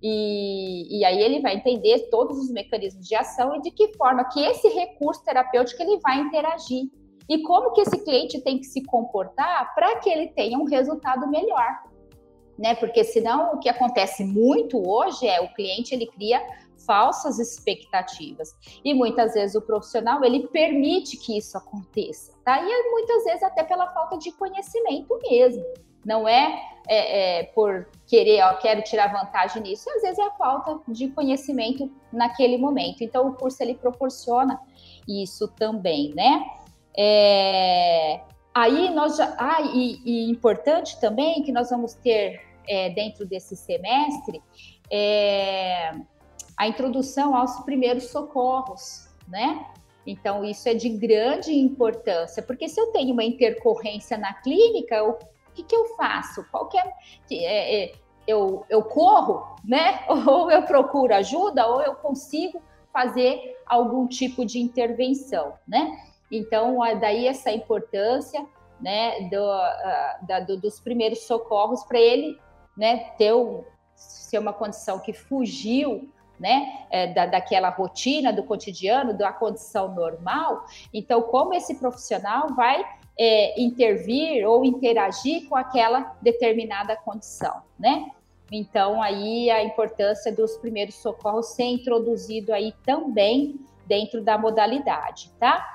E, 0.03 0.99
e, 0.99 1.05
aí 1.05 1.21
ele 1.21 1.41
vai 1.41 1.55
entender 1.55 2.09
todos 2.09 2.39
os 2.39 2.51
mecanismos 2.51 3.07
de 3.07 3.13
ação 3.13 3.55
e 3.55 3.61
de 3.61 3.69
que 3.69 3.95
forma 3.95 4.23
que 4.25 4.43
esse 4.43 4.67
recurso 4.69 5.23
terapêutico 5.23 5.79
ele 5.83 5.99
vai 5.99 6.19
interagir 6.19 6.89
e 7.29 7.43
como 7.43 7.71
que 7.71 7.81
esse 7.81 8.03
cliente 8.03 8.41
tem 8.41 8.57
que 8.57 8.65
se 8.65 8.83
comportar 8.83 9.75
para 9.75 9.99
que 9.99 10.09
ele 10.09 10.29
tenha 10.29 10.57
um 10.57 10.65
resultado 10.65 11.29
melhor 11.29 11.90
né? 12.61 12.75
Porque 12.75 13.03
senão 13.03 13.55
o 13.55 13.59
que 13.59 13.67
acontece 13.67 14.23
muito 14.23 14.87
hoje 14.87 15.27
é 15.27 15.41
o 15.41 15.51
cliente 15.53 15.95
ele 15.95 16.05
cria 16.05 16.39
falsas 16.85 17.39
expectativas 17.39 18.55
e 18.83 18.93
muitas 18.93 19.33
vezes 19.33 19.55
o 19.55 19.61
profissional 19.61 20.23
ele 20.23 20.47
permite 20.47 21.17
que 21.17 21.37
isso 21.37 21.57
aconteça, 21.57 22.31
tá? 22.45 22.61
E 22.61 22.91
muitas 22.91 23.23
vezes 23.23 23.43
até 23.43 23.63
pela 23.63 23.87
falta 23.87 24.17
de 24.17 24.31
conhecimento 24.31 25.19
mesmo. 25.27 25.63
Não 26.03 26.27
é, 26.27 26.59
é, 26.87 27.39
é 27.39 27.43
por 27.43 27.87
querer, 28.07 28.41
ó, 28.43 28.55
quero 28.55 28.81
tirar 28.81 29.13
vantagem 29.13 29.61
nisso. 29.61 29.87
Às 29.95 30.01
vezes 30.01 30.17
é 30.17 30.23
a 30.23 30.31
falta 30.31 30.79
de 30.87 31.09
conhecimento 31.09 31.91
naquele 32.11 32.57
momento. 32.57 33.03
Então 33.03 33.27
o 33.27 33.33
curso 33.33 33.61
ele 33.61 33.75
proporciona 33.75 34.59
isso 35.07 35.47
também, 35.47 36.11
né? 36.15 36.43
É, 36.97 38.21
aí 38.51 38.89
nós 38.89 39.15
já, 39.15 39.35
ah, 39.37 39.61
e, 39.61 40.01
e 40.03 40.31
importante 40.31 40.99
também 40.99 41.43
que 41.43 41.51
nós 41.51 41.69
vamos 41.69 41.93
ter 41.93 42.50
é, 42.67 42.89
dentro 42.89 43.25
desse 43.25 43.55
semestre 43.55 44.41
é, 44.91 45.93
a 46.57 46.67
introdução 46.67 47.35
aos 47.35 47.59
primeiros 47.61 48.09
socorros, 48.09 49.07
né? 49.27 49.65
Então, 50.05 50.43
isso 50.43 50.67
é 50.67 50.73
de 50.73 50.89
grande 50.89 51.53
importância, 51.53 52.41
porque 52.43 52.67
se 52.67 52.79
eu 52.79 52.87
tenho 52.87 53.13
uma 53.13 53.23
intercorrência 53.23 54.17
na 54.17 54.33
clínica, 54.33 55.03
o 55.03 55.17
que, 55.53 55.63
que 55.63 55.75
eu 55.75 55.95
faço? 55.95 56.43
Qual 56.51 56.67
que 56.67 56.77
é, 56.77 56.91
é, 57.31 57.83
é 57.83 57.93
eu, 58.27 58.65
eu 58.69 58.83
corro, 58.83 59.55
né? 59.63 60.05
Ou 60.09 60.51
eu 60.51 60.63
procuro 60.63 61.13
ajuda, 61.13 61.67
ou 61.67 61.81
eu 61.81 61.95
consigo 61.95 62.61
fazer 62.93 63.57
algum 63.65 64.07
tipo 64.07 64.45
de 64.45 64.59
intervenção, 64.59 65.53
né? 65.67 65.97
Então, 66.31 66.79
daí 66.99 67.27
essa 67.27 67.51
importância, 67.51 68.45
né, 68.79 69.29
do, 69.29 70.27
da, 70.27 70.39
do, 70.39 70.57
dos 70.57 70.79
primeiros 70.79 71.19
socorros 71.25 71.83
para 71.83 71.99
ele 71.99 72.39
né, 72.77 73.11
ter 73.17 73.33
ser 73.95 74.39
uma 74.39 74.53
condição 74.53 74.99
que 74.99 75.13
fugiu 75.13 76.09
né, 76.39 76.85
é, 76.89 77.07
da, 77.07 77.27
daquela 77.27 77.69
rotina 77.69 78.33
do 78.33 78.43
cotidiano, 78.43 79.13
da 79.13 79.31
condição 79.31 79.93
normal. 79.93 80.65
Então, 80.91 81.21
como 81.21 81.53
esse 81.53 81.75
profissional 81.75 82.55
vai 82.55 82.83
é, 83.17 83.61
intervir 83.61 84.47
ou 84.47 84.65
interagir 84.65 85.47
com 85.47 85.55
aquela 85.55 86.15
determinada 86.21 86.95
condição, 86.95 87.61
né? 87.79 88.09
Então, 88.51 89.01
aí 89.01 89.49
a 89.49 89.63
importância 89.63 90.31
dos 90.31 90.57
primeiros 90.57 90.95
socorros 90.95 91.53
ser 91.53 91.63
introduzido 91.63 92.51
aí 92.51 92.73
também 92.83 93.59
dentro 93.85 94.21
da 94.21 94.37
modalidade, 94.37 95.31
tá? 95.39 95.65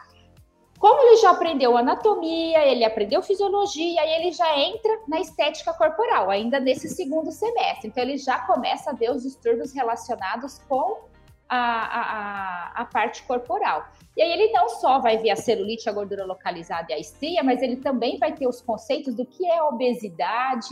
Como 0.78 1.00
ele 1.02 1.16
já 1.16 1.30
aprendeu 1.30 1.76
anatomia, 1.76 2.66
ele 2.66 2.84
aprendeu 2.84 3.22
fisiologia, 3.22 4.04
e 4.04 4.20
ele 4.20 4.32
já 4.32 4.58
entra 4.58 5.00
na 5.08 5.20
estética 5.20 5.72
corporal, 5.72 6.30
ainda 6.30 6.60
nesse 6.60 6.88
segundo 6.88 7.32
semestre. 7.32 7.88
Então, 7.88 8.02
ele 8.02 8.18
já 8.18 8.38
começa 8.40 8.90
a 8.90 8.94
ver 8.94 9.10
os 9.10 9.22
distúrbios 9.22 9.72
relacionados 9.72 10.58
com 10.68 11.06
a, 11.48 11.58
a, 11.58 12.82
a, 12.82 12.84
parte 12.86 13.22
corporal. 13.22 13.84
E 14.16 14.22
aí 14.22 14.32
ele 14.32 14.52
não 14.52 14.68
só 14.68 14.98
vai 14.98 15.18
ver 15.18 15.30
a 15.30 15.36
celulite, 15.36 15.88
a 15.88 15.92
gordura 15.92 16.24
localizada 16.24 16.86
e 16.90 16.94
a 16.94 16.98
estria, 16.98 17.42
mas 17.42 17.62
ele 17.62 17.76
também 17.76 18.18
vai 18.18 18.32
ter 18.32 18.48
os 18.48 18.60
conceitos 18.60 19.14
do 19.14 19.24
que 19.24 19.46
é 19.46 19.62
obesidade, 19.62 20.68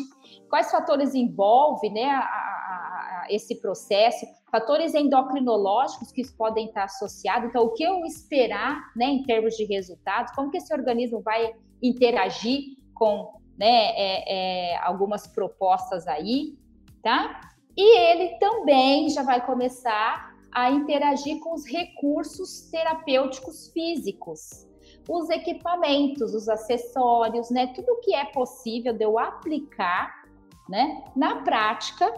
quais 0.49 0.71
fatores 0.71 1.15
envolve 1.15 1.89
né, 1.91 2.07
a, 2.07 3.27
esse 3.31 3.61
processo, 3.61 4.27
fatores 4.51 4.95
endocrinológicos 4.95 6.11
que 6.11 6.23
podem 6.37 6.67
estar 6.67 6.85
associados. 6.85 7.49
Então, 7.49 7.65
o 7.65 7.73
que 7.73 7.85
eu 7.85 8.05
esperar 8.05 8.81
né, 8.97 9.07
em 9.07 9.23
termos 9.23 9.55
de 9.55 9.65
resultados, 9.65 10.33
como 10.35 10.51
que 10.51 10.59
esse 10.59 10.75
organismo 10.75 11.21
vai 11.23 11.53
interagir 11.83 12.77
com 12.95 13.33
né, 13.57 13.91
é, 13.95 14.73
é, 14.73 14.77
algumas 14.79 15.27
propostas 15.27 16.09
aí, 16.09 16.57
tá? 17.03 17.41
E 17.77 17.99
ele 17.99 18.39
também 18.39 19.09
já 19.09 19.23
vai 19.23 19.45
começar 19.45 20.34
a 20.55 20.71
interagir 20.71 21.41
com 21.41 21.53
os 21.53 21.67
recursos 21.67 22.71
terapêuticos 22.71 23.69
físicos, 23.69 24.67
os 25.09 25.29
equipamentos, 25.29 26.33
os 26.35 26.49
acessórios, 26.49 27.51
né? 27.51 27.67
Tudo 27.75 28.01
que 28.01 28.15
é 28.15 28.25
possível 28.27 28.95
de 28.95 29.05
eu 29.05 29.19
aplicar, 29.19 30.25
né, 30.69 31.05
na 31.15 31.43
prática 31.43 32.11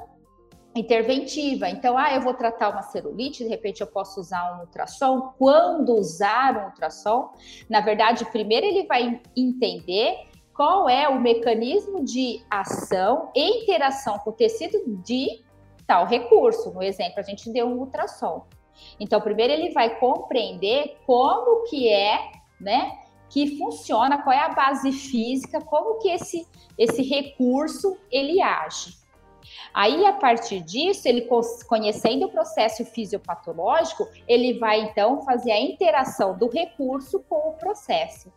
interventiva. 0.75 1.69
Então, 1.69 1.97
ah, 1.97 2.15
eu 2.15 2.21
vou 2.21 2.35
tratar 2.35 2.69
uma 2.69 2.83
celulite, 2.83 3.43
de 3.43 3.49
repente 3.49 3.81
eu 3.81 3.87
posso 3.87 4.21
usar 4.21 4.57
um 4.57 4.61
ultrassom. 4.61 5.33
Quando 5.39 5.95
usar 5.95 6.57
um 6.57 6.67
ultrassom, 6.67 7.33
na 7.69 7.81
verdade, 7.81 8.25
primeiro 8.27 8.67
ele 8.67 8.87
vai 8.87 9.21
entender 9.35 10.29
qual 10.55 10.89
é 10.89 11.09
o 11.09 11.21
mecanismo 11.21 12.05
de 12.05 12.45
ação 12.51 13.31
e 13.35 13.63
interação 13.63 14.19
com 14.19 14.31
o 14.31 14.33
tecido 14.33 14.83
de 15.03 15.45
tal 15.87 16.07
recurso. 16.07 16.73
No 16.73 16.83
exemplo, 16.83 17.21
a 17.21 17.23
gente 17.23 17.51
deu 17.51 17.67
um 17.67 17.79
ultrassom. 17.79 18.47
Então, 19.01 19.21
primeiro 19.21 19.53
ele 19.53 19.71
vai 19.71 19.99
compreender 19.99 20.99
como 21.07 21.65
que 21.65 21.89
é, 21.89 22.31
né, 22.61 22.99
que 23.29 23.57
funciona, 23.59 24.23
qual 24.23 24.35
é 24.35 24.41
a 24.41 24.51
base 24.51 24.93
física, 24.93 25.61
como 25.61 25.99
que 25.99 26.11
esse 26.11 26.47
esse 26.79 27.03
recurso 27.03 27.97
ele 28.11 28.43
age. 28.43 28.95
Aí, 29.73 30.05
a 30.07 30.13
partir 30.13 30.61
disso, 30.61 31.09
ele 31.09 31.29
conhecendo 31.69 32.27
o 32.27 32.31
processo 32.31 32.85
fisiopatológico, 32.85 34.09
ele 34.27 34.59
vai 34.59 34.81
então 34.81 35.23
fazer 35.23 35.53
a 35.53 35.61
interação 35.61 36.37
do 36.37 36.49
recurso 36.49 37.21
com 37.29 37.51
o 37.51 37.53
processo, 37.53 38.33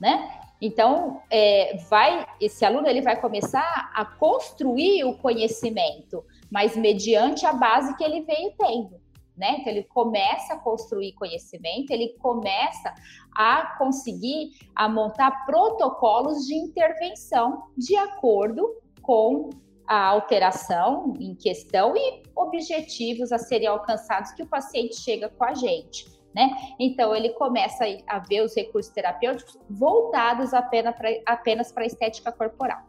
né? 0.00 0.40
Então, 0.64 1.20
é, 1.30 1.76
vai 1.90 2.26
esse 2.40 2.64
aluno 2.64 2.88
ele 2.88 3.02
vai 3.02 3.20
começar 3.20 3.92
a 3.94 4.02
construir 4.02 5.04
o 5.04 5.18
conhecimento, 5.18 6.24
mas 6.50 6.74
mediante 6.74 7.44
a 7.44 7.52
base 7.52 7.94
que 7.98 8.02
ele 8.02 8.22
veio 8.22 8.50
tendo. 8.58 8.98
Né? 9.36 9.56
Então 9.58 9.70
ele 9.70 9.82
começa 9.82 10.54
a 10.54 10.58
construir 10.58 11.12
conhecimento, 11.12 11.90
ele 11.90 12.16
começa 12.18 12.94
a 13.36 13.76
conseguir 13.76 14.52
a 14.74 14.88
montar 14.88 15.44
protocolos 15.44 16.46
de 16.46 16.54
intervenção 16.54 17.64
de 17.76 17.94
acordo 17.96 18.66
com 19.02 19.50
a 19.86 20.02
alteração 20.06 21.12
em 21.20 21.34
questão 21.34 21.94
e 21.94 22.22
objetivos 22.34 23.32
a 23.32 23.38
serem 23.38 23.66
alcançados 23.66 24.32
que 24.32 24.42
o 24.42 24.46
paciente 24.46 24.96
chega 24.96 25.28
com 25.28 25.44
a 25.44 25.52
gente. 25.52 26.06
Né? 26.34 26.50
Então, 26.80 27.14
ele 27.14 27.30
começa 27.30 27.84
a 28.06 28.18
ver 28.18 28.42
os 28.42 28.56
recursos 28.56 28.92
terapêuticos 28.92 29.56
voltados 29.70 30.52
apenas 30.52 31.70
para 31.70 31.84
a 31.84 31.86
estética 31.86 32.32
corporal. 32.32 32.82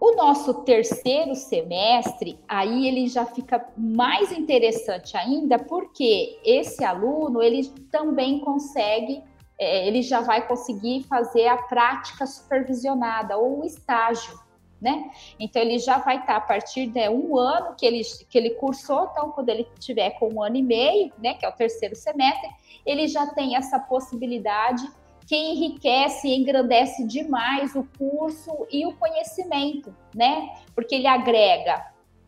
O 0.00 0.14
nosso 0.14 0.62
terceiro 0.62 1.34
semestre, 1.34 2.38
aí 2.46 2.86
ele 2.86 3.08
já 3.08 3.26
fica 3.26 3.68
mais 3.76 4.30
interessante 4.30 5.16
ainda, 5.16 5.58
porque 5.58 6.38
esse 6.44 6.84
aluno, 6.84 7.42
ele 7.42 7.68
também 7.90 8.38
consegue, 8.38 9.22
é, 9.58 9.88
ele 9.88 10.02
já 10.02 10.20
vai 10.20 10.46
conseguir 10.46 11.02
fazer 11.02 11.48
a 11.48 11.56
prática 11.56 12.26
supervisionada 12.26 13.36
ou 13.36 13.60
o 13.60 13.64
estágio, 13.64 14.38
né? 14.80 15.10
Então 15.38 15.60
ele 15.60 15.78
já 15.78 15.98
vai 15.98 16.18
estar 16.18 16.36
a 16.36 16.40
partir 16.40 16.86
de 16.86 17.08
um 17.08 17.36
ano 17.36 17.74
que 17.76 17.84
ele, 17.84 18.02
que 18.28 18.38
ele 18.38 18.50
cursou, 18.50 19.08
então 19.10 19.30
quando 19.30 19.48
ele 19.48 19.66
tiver 19.78 20.10
com 20.10 20.32
um 20.32 20.42
ano 20.42 20.56
e 20.56 20.62
meio, 20.62 21.12
né, 21.18 21.34
que 21.34 21.44
é 21.44 21.48
o 21.48 21.52
terceiro 21.52 21.96
semestre, 21.96 22.48
ele 22.86 23.08
já 23.08 23.26
tem 23.26 23.56
essa 23.56 23.78
possibilidade 23.78 24.88
que 25.26 25.36
enriquece 25.36 26.28
e 26.28 26.36
engrandece 26.36 27.06
demais 27.06 27.74
o 27.74 27.86
curso 27.98 28.50
e 28.70 28.86
o 28.86 28.96
conhecimento, 28.96 29.94
né? 30.14 30.48
Porque 30.74 30.94
ele 30.94 31.06
agrega 31.06 31.84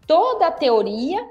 toda 0.06 0.48
a 0.48 0.52
teoria, 0.52 1.26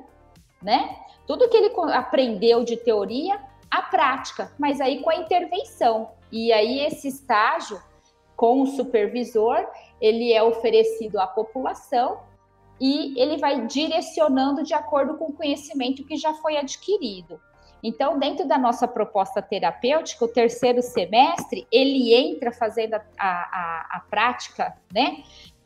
né? 0.63 0.95
Tudo 1.27 1.47
que 1.47 1.55
ele 1.55 1.71
aprendeu 1.93 2.63
de 2.63 2.75
teoria, 2.75 3.39
a 3.69 3.83
prática, 3.83 4.51
mas 4.57 4.81
aí 4.81 5.03
com 5.03 5.11
a 5.11 5.17
intervenção. 5.17 6.09
E 6.31 6.51
aí 6.51 6.79
esse 6.79 7.07
estágio 7.07 7.79
com 8.35 8.61
o 8.61 8.67
supervisor, 8.67 9.67
ele 10.01 10.33
é 10.33 10.41
oferecido 10.41 11.19
à 11.19 11.27
população 11.27 12.19
e 12.79 13.19
ele 13.21 13.37
vai 13.37 13.65
direcionando 13.67 14.63
de 14.63 14.73
acordo 14.73 15.17
com 15.17 15.25
o 15.25 15.33
conhecimento 15.33 16.05
que 16.05 16.15
já 16.15 16.33
foi 16.35 16.57
adquirido. 16.57 17.39
Então, 17.81 18.19
dentro 18.19 18.47
da 18.47 18.57
nossa 18.57 18.87
proposta 18.87 19.41
terapêutica, 19.41 20.25
o 20.25 20.27
terceiro 20.27 20.81
semestre, 20.81 21.67
ele 21.71 22.13
entra 22.13 22.51
fazendo 22.51 22.95
a, 22.95 23.01
a, 23.17 23.87
a 23.91 24.03
prática, 24.09 24.75
né, 24.93 25.23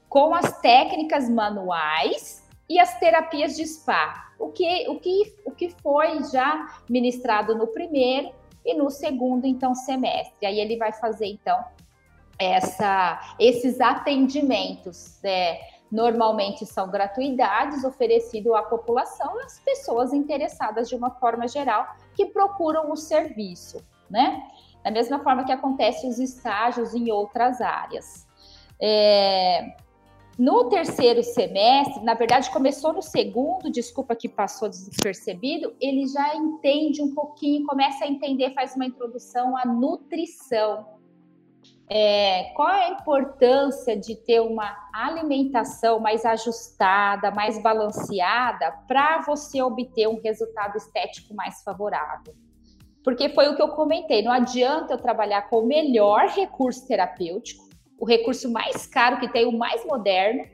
com 0.08 0.34
as 0.34 0.60
técnicas 0.62 1.28
manuais 1.28 2.48
e 2.70 2.80
as 2.80 3.00
terapias 3.00 3.56
de 3.56 3.66
spa. 3.66 4.32
O 4.40 4.50
que, 4.50 4.88
o 4.90 5.00
que, 5.00 5.36
o 5.46 5.52
que 5.52 5.70
foi 5.82 6.24
já 6.26 6.82
ministrado 6.88 7.56
no 7.56 7.68
primeiro 7.68 8.32
e 8.66 8.76
no 8.76 8.90
segundo, 8.90 9.46
então, 9.46 9.74
semestre. 9.74 10.46
Aí 10.46 10.60
ele 10.60 10.78
vai 10.78 10.92
fazer, 10.92 11.26
então, 11.26 11.64
essa, 12.44 13.36
esses 13.40 13.80
atendimentos. 13.80 15.20
Né, 15.24 15.60
normalmente 15.94 16.66
são 16.66 16.90
gratuidades 16.90 17.84
oferecidos 17.84 18.52
à 18.56 18.64
população 18.64 19.40
às 19.42 19.60
pessoas 19.60 20.12
interessadas 20.12 20.90
de 20.90 20.96
uma 20.96 21.12
forma 21.12 21.48
geral 21.48 21.86
que 22.16 22.26
procuram 22.26 22.92
o 22.92 22.96
serviço, 22.96 23.78
né? 24.10 24.42
Da 24.84 24.90
mesma 24.90 25.20
forma 25.20 25.46
que 25.46 25.52
acontece 25.52 26.08
os 26.08 26.18
estágios 26.18 26.96
em 26.96 27.12
outras 27.12 27.62
áreas. 27.62 28.26
É, 28.82 29.76
no 30.38 30.68
terceiro 30.68 31.22
semestre, 31.22 32.04
na 32.04 32.16
verdade, 32.16 32.50
começou 32.50 32.92
no 32.92 33.04
segundo, 33.04 33.70
desculpa 33.70 34.16
que 34.16 34.28
passou 34.28 34.68
despercebido, 34.68 35.76
ele 35.80 36.08
já 36.08 36.36
entende 36.36 37.04
um 37.04 37.14
pouquinho, 37.14 37.68
começa 37.68 38.04
a 38.04 38.08
entender, 38.08 38.52
faz 38.56 38.76
uma 38.76 38.88
introdução 38.88 39.56
à 39.56 39.64
nutrição 39.64 40.88
é, 41.96 42.52
qual 42.56 42.70
a 42.70 42.90
importância 42.90 43.96
de 43.96 44.16
ter 44.16 44.40
uma 44.40 44.76
alimentação 44.92 46.00
mais 46.00 46.26
ajustada, 46.26 47.30
mais 47.30 47.62
balanceada, 47.62 48.72
para 48.88 49.22
você 49.22 49.62
obter 49.62 50.08
um 50.08 50.20
resultado 50.20 50.76
estético 50.76 51.36
mais 51.36 51.62
favorável? 51.62 52.34
Porque 53.04 53.30
foi 53.30 53.48
o 53.48 53.56
que 53.56 53.62
eu 53.62 53.68
comentei, 53.70 54.24
não 54.24 54.32
adianta 54.32 54.96
eu 54.96 54.98
trabalhar 54.98 55.44
com 55.44 55.60
o 55.60 55.68
melhor 55.68 56.30
recurso 56.30 56.88
terapêutico, 56.88 57.64
o 58.00 58.08
recurso 58.08 58.52
mais 58.52 58.88
caro 58.88 59.20
que 59.20 59.32
tem, 59.32 59.46
o 59.46 59.56
mais 59.56 59.86
moderno, 59.86 60.46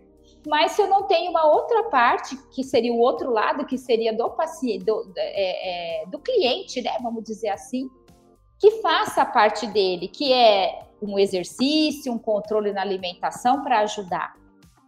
mas 0.45 0.73
se 0.73 0.81
eu 0.81 0.87
não 0.87 1.03
tenho 1.03 1.31
uma 1.31 1.45
outra 1.45 1.83
parte, 1.83 2.35
que 2.53 2.65
seria 2.65 2.91
o 2.91 2.99
outro 2.99 3.31
lado, 3.31 3.65
que 3.65 3.77
seria 3.77 4.11
do 4.11 4.29
paciente, 4.31 4.83
do, 4.83 5.13
é, 5.15 6.01
é, 6.01 6.05
do 6.07 6.19
cliente, 6.19 6.81
né? 6.81 6.97
Vamos 7.01 7.23
dizer 7.23 7.49
assim, 7.49 7.89
que 8.59 8.81
faça 8.81 9.21
a 9.21 9.25
parte 9.25 9.65
dele, 9.67 10.09
que 10.09 10.33
é 10.33 10.88
um 11.01 11.17
exercício, 11.17 12.11
um 12.11 12.17
controle 12.17 12.71
na 12.71 12.81
alimentação 12.81 13.63
para 13.63 13.79
ajudar, 13.79 14.35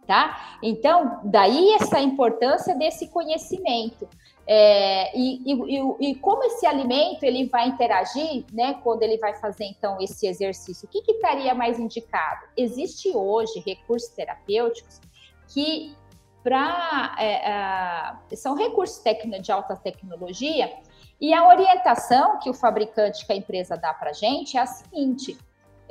tá? 0.06 0.58
Então, 0.62 1.20
daí 1.24 1.72
essa 1.74 2.00
importância 2.00 2.74
desse 2.74 3.08
conhecimento. 3.08 4.08
É, 4.44 5.16
e, 5.16 5.40
e, 5.46 6.10
e, 6.10 6.14
como 6.16 6.42
esse 6.42 6.66
alimento 6.66 7.22
ele 7.22 7.46
vai 7.46 7.68
interagir, 7.68 8.44
né, 8.52 8.74
quando 8.82 9.04
ele 9.04 9.16
vai 9.16 9.34
fazer 9.34 9.66
então 9.66 9.98
esse 10.00 10.26
exercício, 10.26 10.88
o 10.88 10.90
que, 10.90 11.00
que 11.00 11.12
estaria 11.12 11.54
mais 11.54 11.78
indicado? 11.78 12.46
Existe 12.56 13.08
hoje 13.14 13.62
recursos 13.64 14.08
terapêuticos 14.10 15.00
que 15.46 15.94
para 16.42 17.14
é, 17.20 18.32
é, 18.32 18.36
são 18.36 18.56
recursos 18.56 19.00
de 19.40 19.52
alta 19.52 19.76
tecnologia 19.76 20.72
e 21.20 21.32
a 21.32 21.46
orientação 21.46 22.40
que 22.40 22.50
o 22.50 22.54
fabricante, 22.54 23.24
que 23.24 23.32
a 23.32 23.36
empresa 23.36 23.76
dá 23.76 23.94
para 23.94 24.12
gente 24.12 24.56
é 24.56 24.60
a 24.60 24.66
seguinte: 24.66 25.38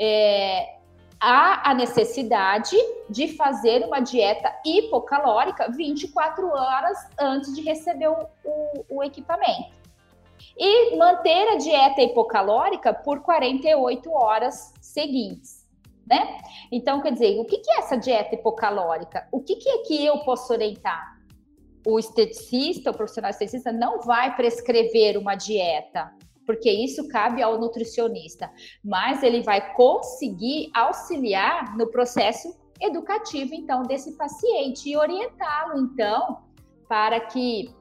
é, 0.04 0.78
há 1.20 1.70
a 1.70 1.74
necessidade 1.76 2.76
de 3.08 3.28
fazer 3.36 3.86
uma 3.86 4.00
dieta 4.00 4.52
hipocalórica 4.66 5.70
24 5.70 6.48
horas 6.48 6.98
antes 7.20 7.54
de 7.54 7.62
receber 7.62 8.08
o, 8.08 8.26
o, 8.44 8.86
o 8.98 9.04
equipamento. 9.04 9.80
E 10.58 10.98
manter 10.98 11.50
a 11.50 11.58
dieta 11.58 12.02
hipocalórica 12.02 12.92
por 12.92 13.22
48 13.22 14.12
horas 14.12 14.74
seguintes. 14.82 15.68
Né? 16.08 16.40
Então, 16.72 17.00
quer 17.00 17.14
dizer, 17.14 17.40
o 17.40 17.46
que, 17.46 17.62
é 17.70 17.78
essa 17.78 17.96
dieta 17.96 18.34
hipocalórica? 18.34 19.28
O 19.32 19.40
que, 19.40 19.56
que 19.56 19.70
é 19.70 19.78
que 19.84 20.04
eu 20.04 20.18
posso 20.22 20.52
orientar? 20.52 21.16
O 21.86 22.00
esteticista, 22.00 22.90
o 22.90 22.94
profissional 22.94 23.30
esteticista, 23.30 23.72
não 23.72 24.02
vai 24.02 24.36
prescrever 24.36 25.16
uma 25.16 25.36
dieta 25.36 26.12
porque 26.46 26.72
isso 26.72 27.08
cabe 27.08 27.42
ao 27.42 27.60
nutricionista, 27.60 28.52
mas 28.84 29.24
ele 29.24 29.42
vai 29.42 29.74
conseguir 29.74 30.70
auxiliar 30.74 31.78
no 31.78 31.88
processo 31.88 32.56
educativo, 32.80 33.54
então, 33.54 33.84
desse 33.84 34.18
paciente 34.18 34.90
e 34.90 34.98
orientá-lo, 34.98 35.80
então, 35.80 36.40
para 36.88 37.20
que 37.20 37.74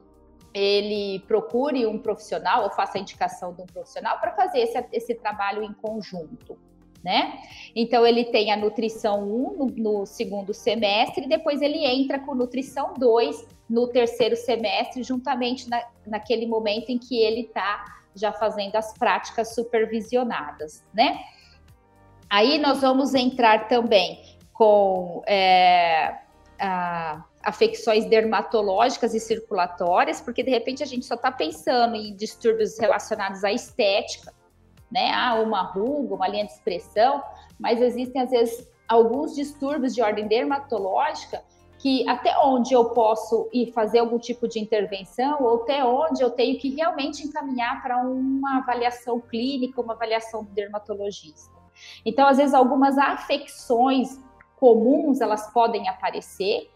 ele 0.53 1.19
procure 1.27 1.85
um 1.85 1.97
profissional 1.97 2.63
ou 2.63 2.69
faça 2.71 2.97
a 2.97 3.01
indicação 3.01 3.53
de 3.53 3.61
um 3.61 3.65
profissional 3.65 4.19
para 4.19 4.33
fazer 4.33 4.59
esse, 4.59 4.85
esse 4.91 5.15
trabalho 5.15 5.63
em 5.63 5.73
conjunto. 5.73 6.57
Né? 7.03 7.41
Então 7.75 8.05
ele 8.05 8.25
tem 8.25 8.51
a 8.51 8.57
nutrição 8.57 9.23
1 9.23 9.57
no, 9.57 9.65
no, 9.75 10.05
segundo 10.05 10.53
semestre, 10.53 11.27
depois 11.27 11.59
ele 11.59 11.83
entra 11.83 12.19
com 12.19 12.35
nutrição 12.35 12.93
2 12.93 13.47
no 13.67 13.87
terceiro 13.87 14.35
semestre, 14.35 15.01
juntamente 15.01 15.67
na, 15.67 15.83
naquele 16.05 16.45
momento 16.45 16.89
em 16.89 16.99
que 16.99 17.19
ele 17.19 17.41
está 17.41 18.00
já 18.15 18.31
fazendo 18.31 18.75
as 18.75 18.93
práticas 18.93 19.55
supervisionadas, 19.55 20.83
né? 20.93 21.19
Aí 22.29 22.57
nós 22.57 22.81
vamos 22.81 23.13
entrar 23.13 23.67
também 23.67 24.37
com 24.53 25.21
é, 25.27 26.19
a, 26.59 27.25
afecções 27.43 28.05
dermatológicas 28.05 29.13
e 29.13 29.19
circulatórias, 29.19 30.21
porque 30.21 30.43
de 30.43 30.49
repente 30.49 30.83
a 30.83 30.85
gente 30.85 31.05
só 31.05 31.15
está 31.15 31.31
pensando 31.31 31.95
em 31.95 32.15
distúrbios 32.15 32.79
relacionados 32.79 33.43
à 33.43 33.51
estética, 33.51 34.33
né? 34.91 35.11
Ah, 35.13 35.35
uma 35.35 35.63
ruga, 35.63 36.15
uma 36.15 36.27
linha 36.27 36.45
de 36.45 36.51
expressão, 36.51 37.23
mas 37.59 37.81
existem 37.81 38.21
às 38.21 38.29
vezes 38.29 38.69
alguns 38.87 39.35
distúrbios 39.35 39.95
de 39.95 40.01
ordem 40.01 40.27
dermatológica 40.27 41.43
que 41.81 42.07
até 42.07 42.37
onde 42.37 42.73
eu 42.73 42.89
posso 42.91 43.49
ir 43.51 43.71
fazer 43.73 43.99
algum 43.99 44.19
tipo 44.19 44.47
de 44.47 44.59
intervenção 44.59 45.41
ou 45.41 45.63
até 45.63 45.83
onde 45.83 46.21
eu 46.21 46.29
tenho 46.29 46.59
que 46.59 46.69
realmente 46.69 47.23
encaminhar 47.23 47.81
para 47.81 47.97
uma 47.97 48.59
avaliação 48.59 49.19
clínica, 49.19 49.81
uma 49.81 49.93
avaliação 49.93 50.43
do 50.43 50.51
dermatologista. 50.51 51.51
Então, 52.05 52.27
às 52.27 52.37
vezes, 52.37 52.53
algumas 52.53 52.99
afecções 52.99 54.19
comuns 54.57 55.21
elas 55.21 55.51
podem 55.51 55.89
aparecer 55.89 56.69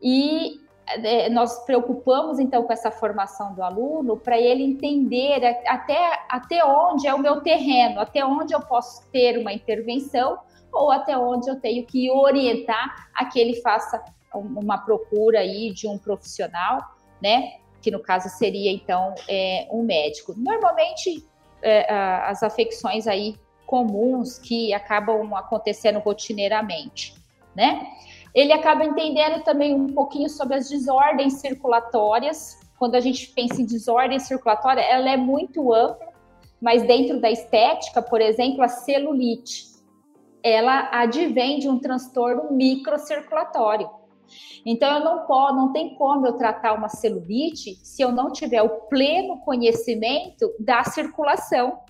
e 0.00 0.58
é, 0.86 1.28
nós 1.28 1.62
preocupamos 1.66 2.38
então 2.38 2.62
com 2.62 2.72
essa 2.72 2.90
formação 2.90 3.54
do 3.54 3.62
aluno 3.62 4.16
para 4.16 4.40
ele 4.40 4.62
entender 4.62 5.44
até, 5.66 6.24
até 6.30 6.64
onde 6.64 7.06
é 7.06 7.12
o 7.12 7.18
meu 7.18 7.42
terreno, 7.42 8.00
até 8.00 8.24
onde 8.24 8.54
eu 8.54 8.60
posso 8.60 9.06
ter 9.10 9.38
uma 9.38 9.52
intervenção 9.52 10.38
ou 10.72 10.90
até 10.90 11.18
onde 11.18 11.50
eu 11.50 11.60
tenho 11.60 11.84
que 11.84 12.10
orientar 12.10 13.10
a 13.14 13.26
que 13.26 13.38
ele 13.38 13.60
faça 13.60 14.02
uma 14.36 14.78
procura 14.78 15.40
aí 15.40 15.72
de 15.72 15.88
um 15.88 15.98
profissional, 15.98 16.82
né? 17.22 17.54
Que 17.80 17.90
no 17.90 18.00
caso 18.00 18.28
seria 18.28 18.70
então 18.70 19.14
é, 19.28 19.68
um 19.70 19.82
médico. 19.82 20.34
Normalmente 20.36 21.24
é, 21.62 21.92
as 21.92 22.42
afecções 22.42 23.06
aí 23.06 23.36
comuns 23.66 24.38
que 24.38 24.72
acabam 24.72 25.34
acontecendo 25.34 25.98
rotineiramente, 25.98 27.14
né? 27.54 27.86
Ele 28.34 28.52
acaba 28.52 28.84
entendendo 28.84 29.42
também 29.42 29.74
um 29.74 29.88
pouquinho 29.88 30.28
sobre 30.28 30.56
as 30.56 30.68
desordens 30.68 31.40
circulatórias. 31.40 32.60
Quando 32.78 32.94
a 32.94 33.00
gente 33.00 33.28
pensa 33.28 33.60
em 33.60 33.64
desordem 33.64 34.18
circulatória, 34.18 34.82
ela 34.82 35.10
é 35.10 35.16
muito 35.16 35.72
ampla, 35.72 36.12
mas 36.60 36.82
dentro 36.82 37.18
da 37.20 37.30
estética, 37.30 38.02
por 38.02 38.20
exemplo, 38.20 38.62
a 38.62 38.68
celulite, 38.68 39.64
ela 40.42 40.90
advém 40.92 41.58
de 41.58 41.68
um 41.68 41.78
transtorno 41.78 42.52
microcirculatório. 42.52 43.88
Então, 44.64 44.98
eu 44.98 45.04
não 45.04 45.26
posso, 45.26 45.54
não 45.54 45.72
tem 45.72 45.94
como 45.94 46.26
eu 46.26 46.34
tratar 46.34 46.74
uma 46.74 46.88
celulite 46.88 47.76
se 47.82 48.02
eu 48.02 48.12
não 48.12 48.32
tiver 48.32 48.62
o 48.62 48.86
pleno 48.88 49.38
conhecimento 49.40 50.52
da 50.58 50.84
circulação. 50.84 51.80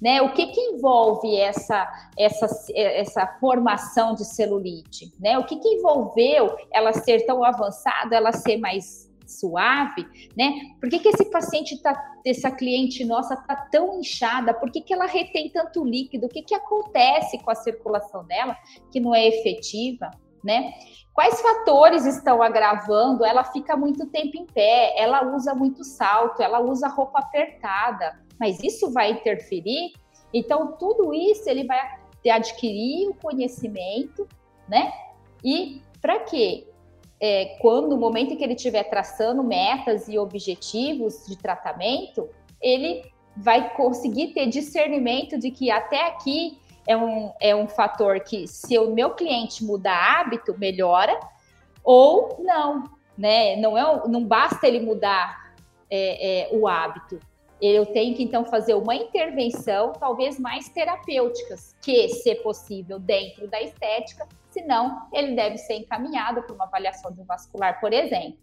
Né? 0.00 0.20
O 0.22 0.32
que, 0.32 0.46
que 0.48 0.60
envolve 0.60 1.36
essa, 1.36 1.88
essa, 2.18 2.46
essa 2.74 3.26
formação 3.40 4.14
de 4.14 4.24
celulite? 4.24 5.12
Né? 5.20 5.38
O 5.38 5.44
que, 5.44 5.56
que 5.56 5.68
envolveu 5.68 6.56
ela 6.72 6.92
ser 6.92 7.24
tão 7.26 7.44
avançada, 7.44 8.16
ela 8.16 8.32
ser 8.32 8.56
mais 8.58 9.08
suave, 9.28 10.06
né? 10.36 10.54
Por 10.80 10.88
que, 10.88 10.98
que 10.98 11.08
esse 11.08 11.30
paciente 11.30 11.80
tá, 11.82 11.94
essa 12.24 12.50
cliente 12.50 13.04
nossa 13.04 13.36
tá 13.36 13.54
tão 13.70 14.00
inchada? 14.00 14.54
Por 14.54 14.72
que, 14.72 14.80
que 14.80 14.92
ela 14.92 15.06
retém 15.06 15.50
tanto 15.50 15.84
líquido? 15.84 16.26
O 16.26 16.28
que, 16.28 16.42
que 16.42 16.54
acontece 16.54 17.38
com 17.38 17.50
a 17.50 17.54
circulação 17.54 18.24
dela 18.24 18.56
que 18.90 18.98
não 18.98 19.14
é 19.14 19.28
efetiva, 19.28 20.10
né? 20.48 20.72
Quais 21.12 21.42
fatores 21.42 22.06
estão 22.06 22.42
agravando? 22.42 23.22
Ela 23.22 23.44
fica 23.44 23.76
muito 23.76 24.06
tempo 24.06 24.38
em 24.38 24.46
pé, 24.46 24.94
ela 24.96 25.34
usa 25.34 25.54
muito 25.54 25.84
salto, 25.84 26.42
ela 26.42 26.58
usa 26.58 26.88
roupa 26.88 27.18
apertada, 27.18 28.18
mas 28.40 28.62
isso 28.62 28.90
vai 28.90 29.10
interferir? 29.10 29.92
Então, 30.32 30.72
tudo 30.78 31.12
isso 31.12 31.48
ele 31.50 31.64
vai 31.64 31.78
adquirir 32.30 33.10
o 33.10 33.14
conhecimento, 33.14 34.26
né? 34.66 34.90
E 35.44 35.82
para 36.00 36.20
quê? 36.20 36.66
É, 37.20 37.56
quando, 37.60 37.90
no 37.90 37.96
momento 37.98 38.32
em 38.32 38.36
que 38.36 38.44
ele 38.44 38.54
estiver 38.54 38.84
traçando 38.84 39.42
metas 39.42 40.08
e 40.08 40.16
objetivos 40.16 41.26
de 41.26 41.36
tratamento, 41.36 42.28
ele 42.62 43.02
vai 43.36 43.74
conseguir 43.74 44.28
ter 44.28 44.46
discernimento 44.46 45.36
de 45.36 45.50
que 45.50 45.70
até 45.70 46.06
aqui 46.06 46.58
é 46.86 46.96
um, 46.96 47.32
é 47.40 47.54
um 47.54 47.68
fator 47.68 48.20
que, 48.20 48.46
se 48.46 48.78
o 48.78 48.92
meu 48.92 49.10
cliente 49.10 49.64
mudar 49.64 50.20
hábito, 50.20 50.56
melhora, 50.58 51.18
ou 51.84 52.36
não, 52.40 52.84
né? 53.16 53.56
Não, 53.56 53.76
é, 53.76 54.08
não 54.08 54.24
basta 54.24 54.66
ele 54.66 54.80
mudar 54.80 55.54
é, 55.90 56.50
é, 56.52 56.56
o 56.56 56.68
hábito. 56.68 57.18
Eu 57.60 57.86
tenho 57.86 58.14
que, 58.14 58.22
então, 58.22 58.44
fazer 58.44 58.74
uma 58.74 58.94
intervenção, 58.94 59.92
talvez 59.92 60.38
mais 60.38 60.68
terapêuticas, 60.68 61.74
que, 61.82 62.08
se 62.08 62.34
possível, 62.36 62.98
dentro 62.98 63.48
da 63.48 63.60
estética, 63.60 64.28
senão 64.50 65.08
ele 65.12 65.34
deve 65.34 65.58
ser 65.58 65.74
encaminhado 65.74 66.42
para 66.42 66.54
uma 66.54 66.64
avaliação 66.64 67.12
de 67.12 67.22
vascular, 67.24 67.80
por 67.80 67.92
exemplo, 67.92 68.38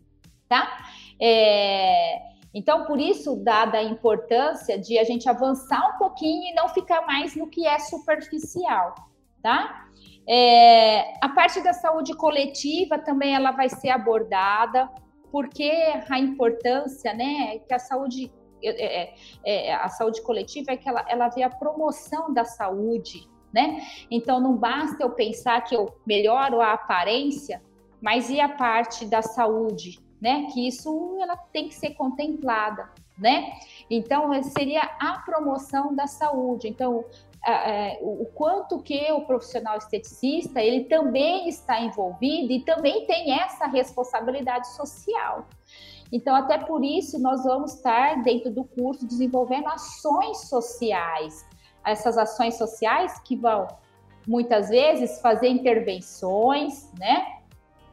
tá? 0.50 0.86
É, 1.20 2.35
então, 2.56 2.86
por 2.86 3.02
isso, 3.02 3.36
dada 3.36 3.80
a 3.80 3.84
importância 3.84 4.80
de 4.80 4.98
a 4.98 5.04
gente 5.04 5.28
avançar 5.28 5.94
um 5.94 5.98
pouquinho 5.98 6.52
e 6.52 6.56
não 6.56 6.70
ficar 6.70 7.06
mais 7.06 7.36
no 7.36 7.48
que 7.48 7.68
é 7.68 7.78
superficial, 7.80 8.96
tá? 9.44 9.90
É, 10.26 11.14
a 11.22 11.28
parte 11.28 11.62
da 11.62 11.74
saúde 11.74 12.16
coletiva 12.16 12.98
também 12.98 13.36
ela 13.36 13.52
vai 13.52 13.68
ser 13.68 13.90
abordada, 13.90 14.90
porque 15.34 15.70
a 16.10 16.18
importância, 16.18 17.14
né, 17.14 17.60
que 17.60 17.74
a 17.74 17.80
saúde 17.80 18.32
é, 18.64 19.04
é, 19.04 19.14
é, 19.44 19.76
a 19.76 19.90
saúde 19.90 20.22
coletiva 20.24 20.72
é 20.72 20.78
que 20.78 20.88
ela, 20.88 21.06
ela 21.10 21.28
vê 21.28 21.44
a 21.44 21.50
promoção 21.50 22.34
da 22.34 22.46
saúde, 22.46 23.30
né? 23.54 23.82
Então 24.10 24.40
não 24.40 24.56
basta 24.56 25.04
eu 25.04 25.10
pensar 25.10 25.60
que 25.66 25.76
eu 25.76 25.94
melhoro 26.08 26.62
a 26.62 26.72
aparência, 26.72 27.62
mas 28.02 28.30
e 28.30 28.40
a 28.40 28.48
parte 28.48 29.06
da 29.06 29.22
saúde, 29.22 30.00
né? 30.26 30.48
Que 30.52 30.68
isso 30.68 31.18
ela 31.22 31.38
tem 31.38 31.68
que 31.68 31.76
ser 31.76 31.92
contemplada, 31.92 32.90
né? 33.16 33.54
Então 33.92 34.32
seria 34.42 34.82
a 34.82 35.22
promoção 35.24 35.94
da 35.94 36.08
saúde. 36.08 36.68
Então 36.68 37.06
o 38.02 38.26
quanto 38.34 38.82
que 38.82 39.12
o 39.12 39.22
profissional 39.22 39.78
esteticista 39.78 40.60
ele 40.64 40.86
também 40.86 41.48
está 41.48 41.80
envolvido 41.80 42.52
e 42.52 42.64
também 42.64 43.06
tem 43.06 43.40
essa 43.40 43.68
responsabilidade 43.68 44.68
social. 44.70 45.46
Então, 46.12 46.36
até 46.36 46.58
por 46.58 46.84
isso, 46.84 47.20
nós 47.20 47.44
vamos 47.44 47.76
estar 47.76 48.24
dentro 48.24 48.52
do 48.52 48.64
curso 48.64 49.06
desenvolvendo 49.06 49.68
ações 49.68 50.50
sociais. 50.50 51.46
Essas 51.84 52.18
ações 52.18 52.58
sociais 52.58 53.20
que 53.20 53.36
vão, 53.36 53.68
muitas 54.28 54.70
vezes, 54.70 55.20
fazer 55.20 55.50
intervenções, 55.50 56.92
né? 56.98 57.26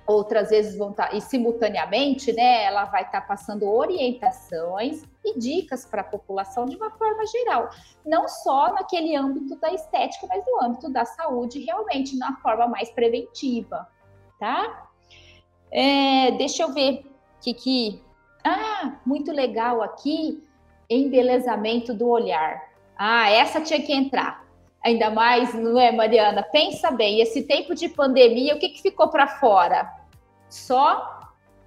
Outras 0.06 0.50
vezes 0.50 0.76
vão 0.76 0.90
estar, 0.90 1.08
tá, 1.08 1.16
e 1.16 1.20
simultaneamente, 1.20 2.32
né, 2.32 2.64
ela 2.64 2.84
vai 2.86 3.02
estar 3.02 3.20
tá 3.20 3.26
passando 3.26 3.68
orientações 3.68 5.02
e 5.24 5.38
dicas 5.38 5.84
para 5.86 6.00
a 6.00 6.04
população 6.04 6.66
de 6.66 6.76
uma 6.76 6.90
forma 6.90 7.24
geral, 7.26 7.70
não 8.04 8.28
só 8.28 8.72
naquele 8.72 9.14
âmbito 9.14 9.56
da 9.56 9.72
estética, 9.72 10.26
mas 10.28 10.44
no 10.46 10.64
âmbito 10.64 10.90
da 10.90 11.04
saúde, 11.04 11.64
realmente, 11.64 12.16
na 12.16 12.36
forma 12.36 12.66
mais 12.66 12.90
preventiva, 12.90 13.88
tá? 14.38 14.88
É, 15.70 16.32
deixa 16.32 16.62
eu 16.62 16.72
ver 16.72 17.06
que 17.40 17.54
que... 17.54 18.02
Ah, 18.44 18.96
muito 19.06 19.30
legal 19.30 19.82
aqui, 19.82 20.42
embelezamento 20.90 21.94
do 21.94 22.08
olhar. 22.08 22.60
Ah, 22.96 23.30
essa 23.30 23.60
tinha 23.60 23.80
que 23.80 23.92
entrar. 23.92 24.41
Ainda 24.84 25.10
mais, 25.10 25.54
não 25.54 25.78
é, 25.78 25.92
Mariana? 25.92 26.42
Pensa 26.42 26.90
bem, 26.90 27.20
esse 27.20 27.42
tempo 27.44 27.74
de 27.74 27.88
pandemia, 27.88 28.54
o 28.54 28.58
que, 28.58 28.68
que 28.68 28.82
ficou 28.82 29.08
para 29.08 29.28
fora? 29.28 29.88
Só 30.48 31.20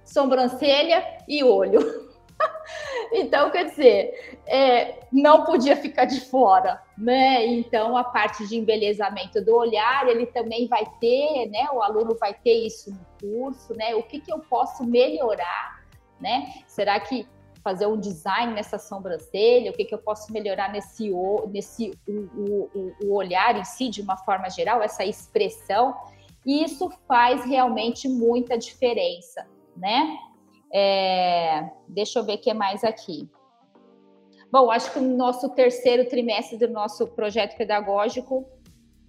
sobrancelha 0.04 1.02
e 1.26 1.42
olho. 1.42 2.10
então, 3.12 3.50
quer 3.50 3.64
dizer, 3.64 4.38
é, 4.46 5.00
não 5.10 5.44
podia 5.44 5.76
ficar 5.76 6.04
de 6.04 6.20
fora, 6.20 6.82
né? 6.96 7.46
Então, 7.46 7.96
a 7.96 8.04
parte 8.04 8.46
de 8.46 8.56
embelezamento 8.56 9.42
do 9.42 9.56
olhar, 9.56 10.06
ele 10.08 10.26
também 10.26 10.68
vai 10.68 10.84
ter, 11.00 11.48
né? 11.48 11.66
O 11.72 11.82
aluno 11.82 12.14
vai 12.20 12.34
ter 12.34 12.66
isso 12.66 12.90
no 12.90 13.06
curso, 13.20 13.74
né? 13.74 13.94
O 13.94 14.02
que, 14.02 14.20
que 14.20 14.32
eu 14.32 14.40
posso 14.40 14.84
melhorar, 14.84 15.82
né? 16.20 16.52
Será 16.66 17.00
que 17.00 17.26
fazer 17.66 17.86
um 17.86 17.98
design 17.98 18.54
nessa 18.54 18.78
sobrancelha, 18.78 19.72
o 19.72 19.74
que, 19.74 19.84
que 19.84 19.92
eu 19.92 19.98
posso 19.98 20.32
melhorar 20.32 20.70
nesse, 20.70 21.10
nesse 21.50 21.90
o, 22.06 22.70
o, 22.72 22.92
o 23.02 23.14
olhar 23.16 23.56
em 23.56 23.64
si, 23.64 23.88
de 23.88 24.00
uma 24.00 24.16
forma 24.18 24.48
geral, 24.48 24.80
essa 24.80 25.04
expressão, 25.04 25.92
e 26.46 26.62
isso 26.62 26.88
faz 27.08 27.44
realmente 27.44 28.08
muita 28.08 28.56
diferença, 28.56 29.44
né? 29.76 30.16
É, 30.72 31.68
deixa 31.88 32.20
eu 32.20 32.24
ver 32.24 32.34
o 32.34 32.38
que 32.38 32.54
mais 32.54 32.84
aqui. 32.84 33.28
Bom, 34.48 34.70
acho 34.70 34.92
que 34.92 35.00
no 35.00 35.16
nosso 35.16 35.48
terceiro 35.48 36.08
trimestre 36.08 36.56
do 36.56 36.68
nosso 36.68 37.08
projeto 37.08 37.56
pedagógico, 37.56 38.48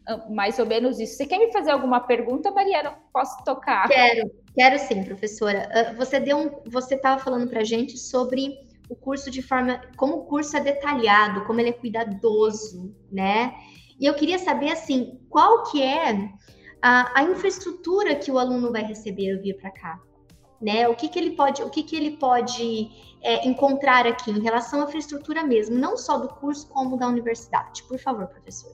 ah, 0.08 0.26
mais 0.32 0.58
ou 0.58 0.66
menos 0.66 1.00
isso. 1.00 1.16
Você 1.16 1.28
quer 1.28 1.38
me 1.38 1.52
fazer 1.52 1.70
alguma 1.70 2.00
pergunta, 2.00 2.50
Mariana? 2.50 2.98
Posso 3.14 3.44
tocar? 3.44 3.88
Quero. 3.88 4.32
Quero 4.58 4.80
sim, 4.80 5.04
professora. 5.04 5.70
Ah, 5.72 5.94
você 5.94 6.20
deu 6.20 6.36
um, 6.36 6.50
você 6.68 6.96
estava 6.96 7.22
falando 7.24 7.48
para 7.48 7.64
gente 7.64 7.96
sobre 7.96 8.58
o 8.90 8.96
curso 8.96 9.30
de 9.30 9.40
forma, 9.40 9.80
como 9.96 10.16
o 10.16 10.24
curso 10.24 10.58
é 10.58 10.60
detalhado, 10.60 11.46
como 11.46 11.60
ele 11.60 11.70
é 11.70 11.74
cuidadoso, 11.74 12.92
né? 13.12 13.54
E 14.00 14.06
eu 14.08 14.16
queria 14.16 14.40
saber 14.40 14.72
assim, 14.72 15.20
qual 15.30 15.62
que 15.66 15.84
é 15.84 16.32
a, 16.82 17.20
a 17.20 17.24
infraestrutura 17.26 18.16
que 18.16 18.32
o 18.32 18.40
aluno 18.40 18.72
vai 18.72 18.82
receber 18.82 19.36
ao 19.36 19.44
vir 19.44 19.56
para 19.58 19.70
cá, 19.70 20.02
né? 20.60 20.88
O 20.88 20.96
que 20.96 21.08
que 21.08 21.20
ele 21.20 21.36
pode, 21.36 21.62
o 21.62 21.70
que 21.70 21.84
que 21.84 21.96
ele 21.96 22.18
pode 22.18 22.90
é, 23.22 23.48
encontrar 23.48 24.08
aqui 24.08 24.32
em 24.32 24.42
relação 24.42 24.82
à 24.82 24.86
infraestrutura 24.86 25.44
mesmo, 25.44 25.78
não 25.78 25.96
só 25.96 26.18
do 26.18 26.30
curso 26.30 26.68
como 26.70 26.98
da 26.98 27.08
universidade. 27.08 27.84
Por 27.84 28.00
favor, 28.00 28.26
professora. 28.26 28.74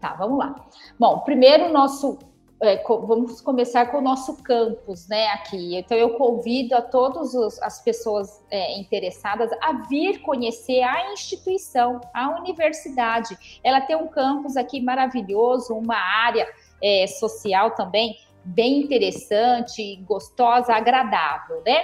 Tá, 0.00 0.14
vamos 0.14 0.38
lá. 0.38 0.54
Bom, 0.98 1.18
primeiro 1.18 1.70
nosso 1.70 2.18
é, 2.60 2.82
vamos 2.82 3.40
começar 3.40 3.86
com 3.86 3.98
o 3.98 4.00
nosso 4.00 4.42
campus, 4.42 5.06
né, 5.06 5.28
aqui. 5.28 5.76
Então, 5.76 5.96
eu 5.96 6.10
convido 6.10 6.74
a 6.74 6.82
todas 6.82 7.34
as 7.62 7.80
pessoas 7.82 8.42
é, 8.50 8.78
interessadas 8.78 9.50
a 9.60 9.72
vir 9.88 10.20
conhecer 10.22 10.82
a 10.82 11.12
instituição, 11.12 12.00
a 12.12 12.30
universidade. 12.40 13.60
Ela 13.62 13.80
tem 13.80 13.96
um 13.96 14.08
campus 14.08 14.56
aqui 14.56 14.80
maravilhoso, 14.80 15.74
uma 15.74 15.96
área 15.96 16.46
é, 16.82 17.06
social 17.06 17.72
também 17.72 18.18
bem 18.44 18.80
interessante, 18.80 19.96
gostosa, 20.06 20.72
agradável, 20.72 21.62
né? 21.64 21.82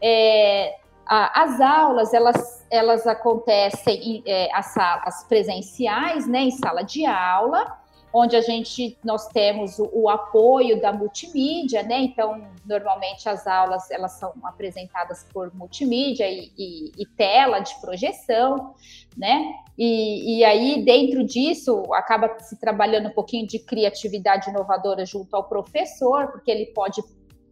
É, 0.00 0.76
as 1.06 1.60
aulas, 1.60 2.14
elas, 2.14 2.66
elas 2.70 3.06
acontecem 3.06 4.16
em 4.18 4.22
é, 4.26 4.48
as 4.54 4.66
salas 4.66 5.24
presenciais, 5.24 6.26
né, 6.26 6.42
em 6.42 6.50
sala 6.50 6.82
de 6.82 7.04
aula, 7.04 7.81
onde 8.12 8.36
a 8.36 8.40
gente 8.40 8.98
nós 9.02 9.26
temos 9.28 9.78
o, 9.78 9.88
o, 9.92 10.08
apoio 10.08 10.80
da 10.80 10.92
multimídia, 10.92 11.82
né? 11.82 12.00
Então, 12.00 12.46
normalmente 12.66 13.28
as 13.28 13.46
aulas 13.46 13.90
elas 13.90 14.12
são 14.12 14.32
apresentadas 14.42 15.26
por 15.32 15.54
multimídia 15.54 16.28
e, 16.28 16.52
e, 16.58 16.92
e 16.98 17.06
tela 17.06 17.60
de 17.60 17.74
projeção, 17.80 18.74
né? 19.16 19.54
E, 19.78 20.38
e, 20.38 20.44
aí, 20.44 20.84
dentro 20.84 21.24
disso, 21.24 21.82
acaba 21.94 22.38
se 22.40 22.58
trabalhando 22.58 23.08
um 23.08 23.12
pouquinho 23.12 23.46
de 23.46 23.58
criatividade 23.58 24.50
inovadora 24.50 25.06
junto 25.06 25.34
ao 25.34 25.44
professor, 25.44 26.28
porque 26.30 26.50
ele 26.50 26.66
pode 26.66 27.02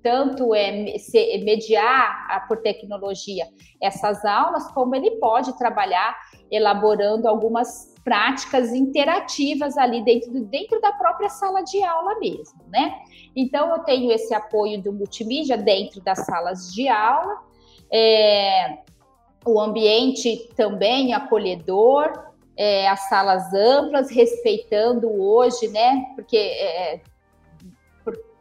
tanto 0.02 0.54
é 0.54 0.98
ser, 0.98 1.42
mediar 1.44 2.26
a, 2.30 2.40
por 2.40 2.58
tecnologia 2.58 3.46
essas 3.80 4.24
aulas, 4.24 4.70
como 4.72 4.94
ele 4.94 5.12
pode 5.12 5.56
trabalhar 5.58 6.16
elaborando 6.50 7.28
algumas 7.28 7.94
práticas 8.02 8.72
interativas 8.72 9.76
ali 9.76 10.02
dentro, 10.02 10.32
dentro 10.46 10.80
da 10.80 10.92
própria 10.92 11.28
sala 11.28 11.62
de 11.62 11.82
aula 11.82 12.18
mesmo, 12.18 12.60
né? 12.68 12.94
Então, 13.36 13.70
eu 13.70 13.80
tenho 13.80 14.10
esse 14.10 14.34
apoio 14.34 14.80
do 14.82 14.92
multimídia 14.92 15.56
dentro 15.56 16.00
das 16.00 16.24
salas 16.24 16.72
de 16.72 16.88
aula, 16.88 17.40
é, 17.92 18.78
o 19.46 19.60
ambiente 19.60 20.50
também 20.56 21.12
acolhedor, 21.12 22.30
é, 22.56 22.88
as 22.88 23.08
salas 23.08 23.52
amplas, 23.54 24.10
respeitando 24.10 25.10
hoje, 25.10 25.68
né? 25.68 26.12
Porque 26.14 26.36
é, 26.36 27.00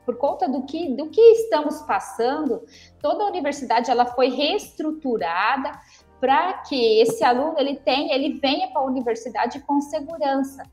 por, 0.10 0.18
conta 0.18 0.50
do 0.50 0.64
que, 0.64 0.96
do 0.96 1.08
que 1.10 1.22
estamos 1.22 1.84
passando, 1.84 2.66
toda 3.00 3.24
a 3.24 3.28
universidade 3.28 3.92
ela 3.92 4.08
foi 4.08 4.30
reestruturada 4.30 5.72
para 6.20 6.54
que 6.64 7.00
esse 7.00 7.24
aluno 7.24 7.60
ele 7.60 7.76
tenha, 7.76 8.16
ele 8.16 8.40
venha 8.40 8.70
para 8.70 8.82
a 8.82 8.86
universidade 8.86 9.60
com 9.60 9.80
segurança, 9.80 10.64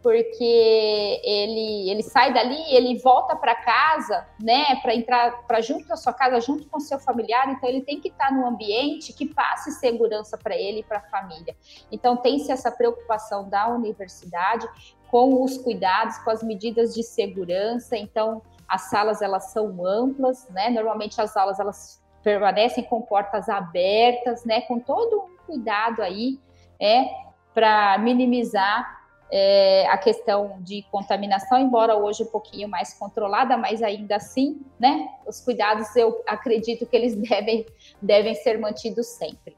porque 0.00 1.20
ele 1.24 1.90
ele 1.90 2.02
sai 2.04 2.32
dali, 2.32 2.62
ele 2.68 2.98
volta 2.98 3.34
para 3.34 3.56
casa, 3.56 4.28
né, 4.40 4.76
para 4.76 4.94
entrar 4.94 5.44
para 5.46 5.60
junto 5.60 5.88
da 5.88 5.96
sua 5.96 6.12
casa, 6.12 6.40
junto 6.40 6.68
com 6.68 6.78
seu 6.78 7.00
familiar, 7.00 7.50
então 7.50 7.68
ele 7.68 7.82
tem 7.82 8.00
que 8.00 8.08
estar 8.08 8.28
tá 8.28 8.32
no 8.32 8.46
ambiente 8.46 9.12
que 9.12 9.26
passe 9.26 9.72
segurança 9.72 10.38
para 10.38 10.54
ele 10.54 10.80
e 10.80 10.84
para 10.84 10.98
a 10.98 11.08
família. 11.10 11.56
Então 11.90 12.16
tem-se 12.16 12.52
essa 12.52 12.70
preocupação 12.70 13.48
da 13.48 13.68
universidade 13.68 14.68
com 15.10 15.42
os 15.42 15.58
cuidados, 15.58 16.16
com 16.18 16.30
as 16.30 16.42
medidas 16.42 16.94
de 16.94 17.02
segurança, 17.02 17.96
então 17.96 18.40
as 18.68 18.82
salas 18.82 19.22
elas 19.22 19.52
são 19.52 19.84
amplas, 19.86 20.48
né? 20.50 20.70
Normalmente 20.70 21.20
as 21.20 21.36
aulas 21.36 21.60
elas 21.60 22.02
permanecem 22.24 22.82
com 22.82 23.02
portas 23.02 23.48
abertas, 23.48 24.44
né, 24.44 24.62
com 24.62 24.80
todo 24.80 25.20
um 25.20 25.36
cuidado 25.46 26.02
aí, 26.02 26.40
é, 26.80 27.04
para 27.52 27.98
minimizar 27.98 29.04
é, 29.30 29.86
a 29.88 29.98
questão 29.98 30.58
de 30.60 30.82
contaminação, 30.90 31.58
embora 31.58 31.94
hoje 31.96 32.22
um 32.22 32.26
pouquinho 32.26 32.68
mais 32.68 32.94
controlada, 32.94 33.56
mas 33.56 33.82
ainda 33.82 34.16
assim, 34.16 34.60
né, 34.78 35.06
os 35.26 35.40
cuidados 35.40 35.94
eu 35.96 36.22
acredito 36.26 36.86
que 36.86 36.96
eles 36.96 37.14
devem, 37.20 37.66
devem 38.00 38.34
ser 38.34 38.58
mantidos 38.58 39.06
sempre. 39.06 39.56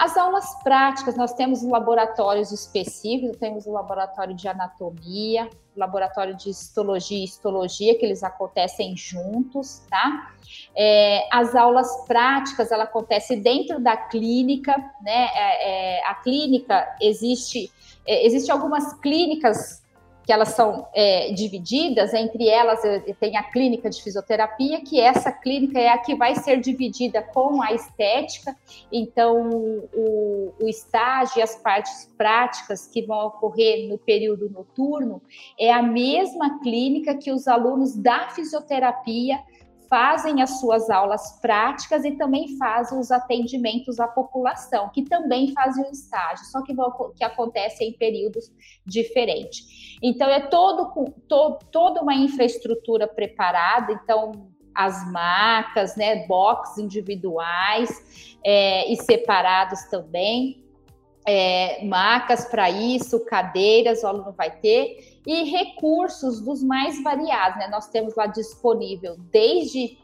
As 0.00 0.16
aulas 0.16 0.54
práticas, 0.62 1.14
nós 1.14 1.34
temos 1.34 1.62
laboratórios 1.62 2.50
específicos, 2.52 3.36
temos 3.36 3.66
o 3.66 3.72
laboratório 3.72 4.34
de 4.34 4.48
anatomia, 4.48 5.50
laboratório 5.76 6.34
de 6.34 6.48
histologia 6.48 7.18
e 7.18 7.24
histologia, 7.24 7.98
que 7.98 8.06
eles 8.06 8.22
acontecem 8.22 8.96
juntos, 8.96 9.82
tá? 9.90 10.32
É, 10.74 11.28
as 11.30 11.54
aulas 11.54 12.06
práticas, 12.06 12.72
ela 12.72 12.84
acontece 12.84 13.36
dentro 13.36 13.78
da 13.78 13.94
clínica, 13.94 14.74
né? 15.02 15.28
É, 15.34 15.98
é, 15.98 16.06
a 16.06 16.14
clínica 16.14 16.96
existe, 16.98 17.70
é, 18.06 18.24
existe 18.24 18.50
algumas 18.50 18.94
clínicas 19.00 19.82
que 20.30 20.34
elas 20.34 20.50
são 20.50 20.86
é, 20.94 21.32
divididas, 21.32 22.14
entre 22.14 22.48
elas 22.48 22.84
eh, 22.84 23.16
tem 23.18 23.36
a 23.36 23.42
clínica 23.42 23.90
de 23.90 24.00
fisioterapia, 24.00 24.80
que 24.80 25.00
essa 25.00 25.32
clínica 25.32 25.76
é 25.76 25.88
a 25.88 25.98
que 25.98 26.14
vai 26.14 26.36
ser 26.36 26.60
dividida 26.60 27.20
com 27.20 27.60
a 27.60 27.72
estética, 27.72 28.56
então 28.92 29.50
o, 29.92 30.54
o 30.60 30.68
estágio 30.68 31.40
e 31.40 31.42
as 31.42 31.56
partes 31.56 32.08
práticas 32.16 32.86
que 32.86 33.02
vão 33.02 33.26
ocorrer 33.26 33.88
no 33.88 33.98
período 33.98 34.48
noturno 34.48 35.20
é 35.58 35.72
a 35.72 35.82
mesma 35.82 36.60
clínica 36.60 37.16
que 37.16 37.32
os 37.32 37.48
alunos 37.48 37.96
da 37.96 38.28
fisioterapia 38.28 39.36
fazem 39.90 40.40
as 40.40 40.60
suas 40.60 40.88
aulas 40.88 41.40
práticas 41.40 42.04
e 42.04 42.12
também 42.12 42.56
fazem 42.56 42.96
os 42.96 43.10
atendimentos 43.10 43.98
à 43.98 44.06
população, 44.06 44.88
que 44.88 45.02
também 45.02 45.52
fazem 45.52 45.84
o 45.84 45.90
estágio, 45.90 46.46
só 46.46 46.62
que, 46.62 46.72
que 47.16 47.24
acontece 47.24 47.84
em 47.84 47.92
períodos 47.92 48.52
diferentes. 48.86 49.98
Então, 50.00 50.30
é 50.30 50.40
todo, 50.46 51.12
todo, 51.28 51.58
toda 51.72 52.00
uma 52.00 52.14
infraestrutura 52.14 53.08
preparada, 53.08 53.92
então, 53.92 54.48
as 54.72 55.10
macas, 55.10 55.96
né, 55.96 56.24
boxes 56.28 56.78
individuais 56.78 58.38
é, 58.44 58.90
e 58.90 58.96
separados 58.96 59.82
também, 59.90 60.64
é, 61.26 61.84
macas 61.84 62.46
para 62.46 62.70
isso, 62.70 63.24
cadeiras 63.24 64.02
o 64.02 64.06
aluno 64.06 64.32
vai 64.32 64.50
ter, 64.50 65.20
e 65.26 65.44
recursos 65.44 66.40
dos 66.40 66.62
mais 66.62 67.02
variados, 67.02 67.58
né? 67.58 67.68
Nós 67.68 67.88
temos 67.88 68.14
lá 68.14 68.26
disponível 68.26 69.16
desde 69.30 69.98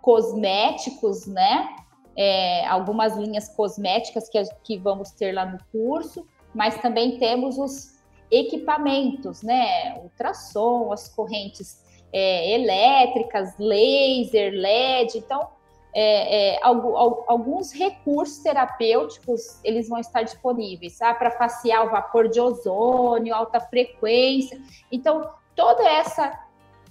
cosméticos, 0.00 1.26
né? 1.26 1.76
É, 2.16 2.66
algumas 2.66 3.16
linhas 3.16 3.48
cosméticas 3.48 4.28
que, 4.28 4.42
que 4.62 4.78
vamos 4.78 5.10
ter 5.10 5.32
lá 5.32 5.44
no 5.44 5.58
curso, 5.72 6.26
mas 6.54 6.80
também 6.80 7.18
temos 7.18 7.58
os 7.58 7.94
equipamentos, 8.30 9.42
né? 9.42 9.98
Ultrassom, 10.02 10.92
as 10.92 11.08
correntes 11.08 11.82
é, 12.12 12.54
elétricas, 12.54 13.54
laser, 13.58 14.52
LED. 14.52 15.18
Então, 15.18 15.48
é, 15.94 16.54
é, 16.54 16.60
alguns 16.62 17.72
recursos 17.72 18.38
terapêuticos 18.38 19.60
eles 19.62 19.88
vão 19.88 19.98
estar 19.98 20.22
disponíveis, 20.22 20.98
tá? 20.98 21.14
para 21.14 21.30
facial, 21.30 21.88
vapor 21.88 22.28
de 22.28 22.40
ozônio, 22.40 23.32
alta 23.32 23.60
frequência. 23.60 24.60
Então, 24.90 25.30
toda 25.54 25.88
essa 25.88 26.40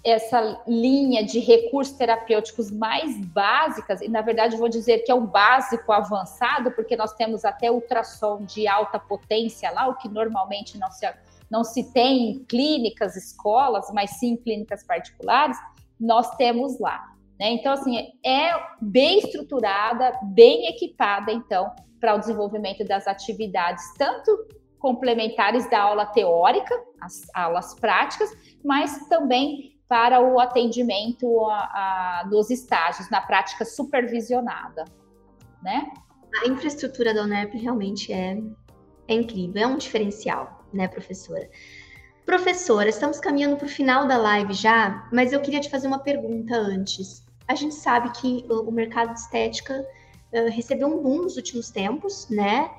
essa 0.06 0.62
linha 0.68 1.24
de 1.24 1.40
recursos 1.40 1.96
terapêuticos 1.96 2.70
mais 2.70 3.18
básicas, 3.28 4.02
e 4.02 4.10
na 4.10 4.22
verdade 4.22 4.58
vou 4.58 4.68
dizer 4.68 5.00
que 5.00 5.12
é 5.12 5.16
um 5.16 5.26
básico 5.26 5.94
avançado, 5.94 6.72
porque 6.72 6.98
nós 6.98 7.14
temos 7.14 7.46
até 7.46 7.72
ultrassom 7.72 8.44
de 8.44 8.68
alta 8.68 9.00
potência 9.00 9.72
lá, 9.72 9.88
o 9.88 9.96
que 9.96 10.10
normalmente 10.10 10.78
não 10.78 10.92
se, 10.92 11.10
não 11.50 11.64
se 11.64 11.90
tem 11.94 12.32
em 12.32 12.44
clínicas, 12.44 13.16
escolas, 13.16 13.90
mas 13.94 14.10
sim 14.20 14.32
em 14.32 14.36
clínicas 14.36 14.84
particulares, 14.84 15.58
nós 15.98 16.36
temos 16.36 16.78
lá. 16.82 17.13
Né? 17.40 17.54
Então, 17.54 17.74
assim, 17.74 17.98
é 18.26 18.52
bem 18.82 19.20
estruturada, 19.20 20.18
bem 20.24 20.68
equipada, 20.68 21.32
então, 21.32 21.72
para 22.00 22.16
o 22.16 22.20
desenvolvimento 22.20 22.86
das 22.86 23.08
atividades, 23.08 23.84
tanto 23.98 24.32
complementares 24.78 25.70
da 25.70 25.82
aula 25.82 26.06
teórica, 26.06 26.76
as 27.02 27.22
aulas 27.34 27.74
práticas, 27.80 28.30
mas 28.64 29.08
também 29.08 29.74
para 29.88 30.20
o 30.20 30.40
atendimento 30.40 31.46
a, 31.46 31.56
a, 32.24 32.28
nos 32.30 32.50
estágios, 32.50 33.10
na 33.10 33.22
prática 33.22 33.64
supervisionada, 33.64 34.84
né? 35.62 35.90
A 36.44 36.48
infraestrutura 36.48 37.14
da 37.14 37.24
UNEP 37.24 37.58
realmente 37.58 38.12
é, 38.12 38.38
é 39.08 39.14
incrível, 39.14 39.62
é 39.62 39.68
um 39.68 39.78
diferencial, 39.78 40.66
né, 40.74 40.88
professora? 40.88 41.48
Professora, 42.26 42.90
estamos 42.90 43.20
caminhando 43.20 43.58
para 43.58 43.66
o 43.66 43.70
final 43.70 44.08
da 44.08 44.18
live 44.18 44.54
já, 44.54 45.08
mas 45.12 45.34
eu 45.34 45.42
queria 45.42 45.60
te 45.60 45.70
fazer 45.70 45.88
uma 45.88 46.00
pergunta 46.00 46.56
antes 46.56 47.24
a 47.48 47.56
gente 47.56 47.76
sabe 47.76 48.10
que 48.12 48.46
o 48.50 48.72
mercado 48.72 49.14
de 49.14 49.20
estética 49.20 49.86
uh, 50.32 50.50
recebeu 50.50 50.88
um 50.88 51.02
boom 51.02 51.24
nos 51.24 51.36
últimos 51.36 51.70
tempos, 51.70 52.28
né? 52.30 52.70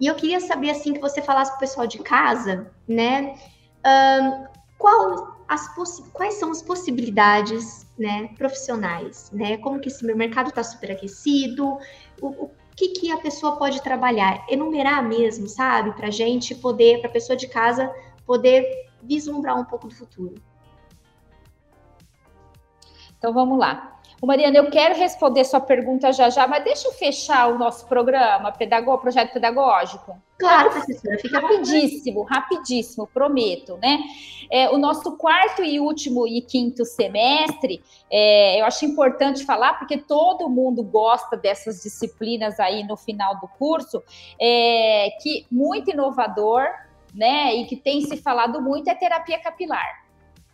E 0.00 0.06
eu 0.06 0.14
queria 0.14 0.40
saber, 0.40 0.70
assim, 0.70 0.94
que 0.94 1.00
você 1.00 1.20
falasse 1.20 1.50
para 1.52 1.58
o 1.58 1.60
pessoal 1.60 1.86
de 1.86 1.98
casa, 1.98 2.70
né? 2.86 3.34
Uh, 3.84 4.48
qual 4.78 5.38
quais 6.12 6.34
são 6.34 6.52
as 6.52 6.62
possibilidades 6.62 7.84
né, 7.98 8.28
profissionais, 8.38 9.30
né? 9.32 9.56
Como 9.56 9.80
que 9.80 9.88
esse 9.88 10.04
mercado 10.04 10.50
está 10.50 10.62
superaquecido, 10.62 11.76
o, 12.22 12.28
o 12.28 12.50
que, 12.76 12.90
que 12.90 13.10
a 13.10 13.16
pessoa 13.16 13.56
pode 13.56 13.82
trabalhar, 13.82 14.46
enumerar 14.48 15.02
mesmo, 15.02 15.48
sabe? 15.48 15.92
Para 15.94 16.08
gente 16.08 16.54
poder, 16.54 17.00
para 17.00 17.10
a 17.10 17.12
pessoa 17.12 17.36
de 17.36 17.48
casa 17.48 17.92
poder 18.24 18.64
vislumbrar 19.02 19.58
um 19.58 19.64
pouco 19.64 19.88
do 19.88 19.94
futuro. 19.94 20.34
Então 23.18 23.32
vamos 23.32 23.58
lá. 23.58 24.00
Ô, 24.22 24.26
Mariana, 24.26 24.58
eu 24.58 24.70
quero 24.70 24.94
responder 24.96 25.44
sua 25.44 25.60
pergunta 25.60 26.12
já 26.12 26.28
já, 26.28 26.46
mas 26.46 26.62
deixa 26.62 26.88
eu 26.88 26.92
fechar 26.92 27.48
o 27.48 27.58
nosso 27.58 27.86
programa, 27.86 28.52
pedagog, 28.52 29.00
projeto 29.00 29.32
pedagógico. 29.32 30.14
Claro, 30.38 30.70
professora, 30.70 31.18
fica 31.18 31.38
rapidíssimo, 31.38 32.22
rapidíssimo, 32.22 33.06
prometo, 33.06 33.78
né? 33.80 33.98
É, 34.50 34.68
o 34.70 34.76
nosso 34.78 35.16
quarto 35.16 35.62
e 35.62 35.80
último 35.80 36.26
e 36.26 36.42
quinto 36.42 36.84
semestre, 36.84 37.82
é, 38.10 38.60
eu 38.60 38.66
acho 38.66 38.84
importante 38.84 39.44
falar, 39.44 39.78
porque 39.78 39.96
todo 39.96 40.48
mundo 40.50 40.82
gosta 40.82 41.36
dessas 41.36 41.82
disciplinas 41.82 42.58
aí 42.60 42.82
no 42.84 42.96
final 42.96 43.38
do 43.38 43.48
curso, 43.58 44.02
é, 44.38 45.10
que 45.22 45.46
muito 45.50 45.90
inovador, 45.90 46.66
né, 47.14 47.54
e 47.54 47.66
que 47.66 47.76
tem 47.76 48.00
se 48.02 48.16
falado 48.16 48.60
muito 48.60 48.88
é 48.88 48.94
terapia 48.94 49.38
capilar 49.40 50.10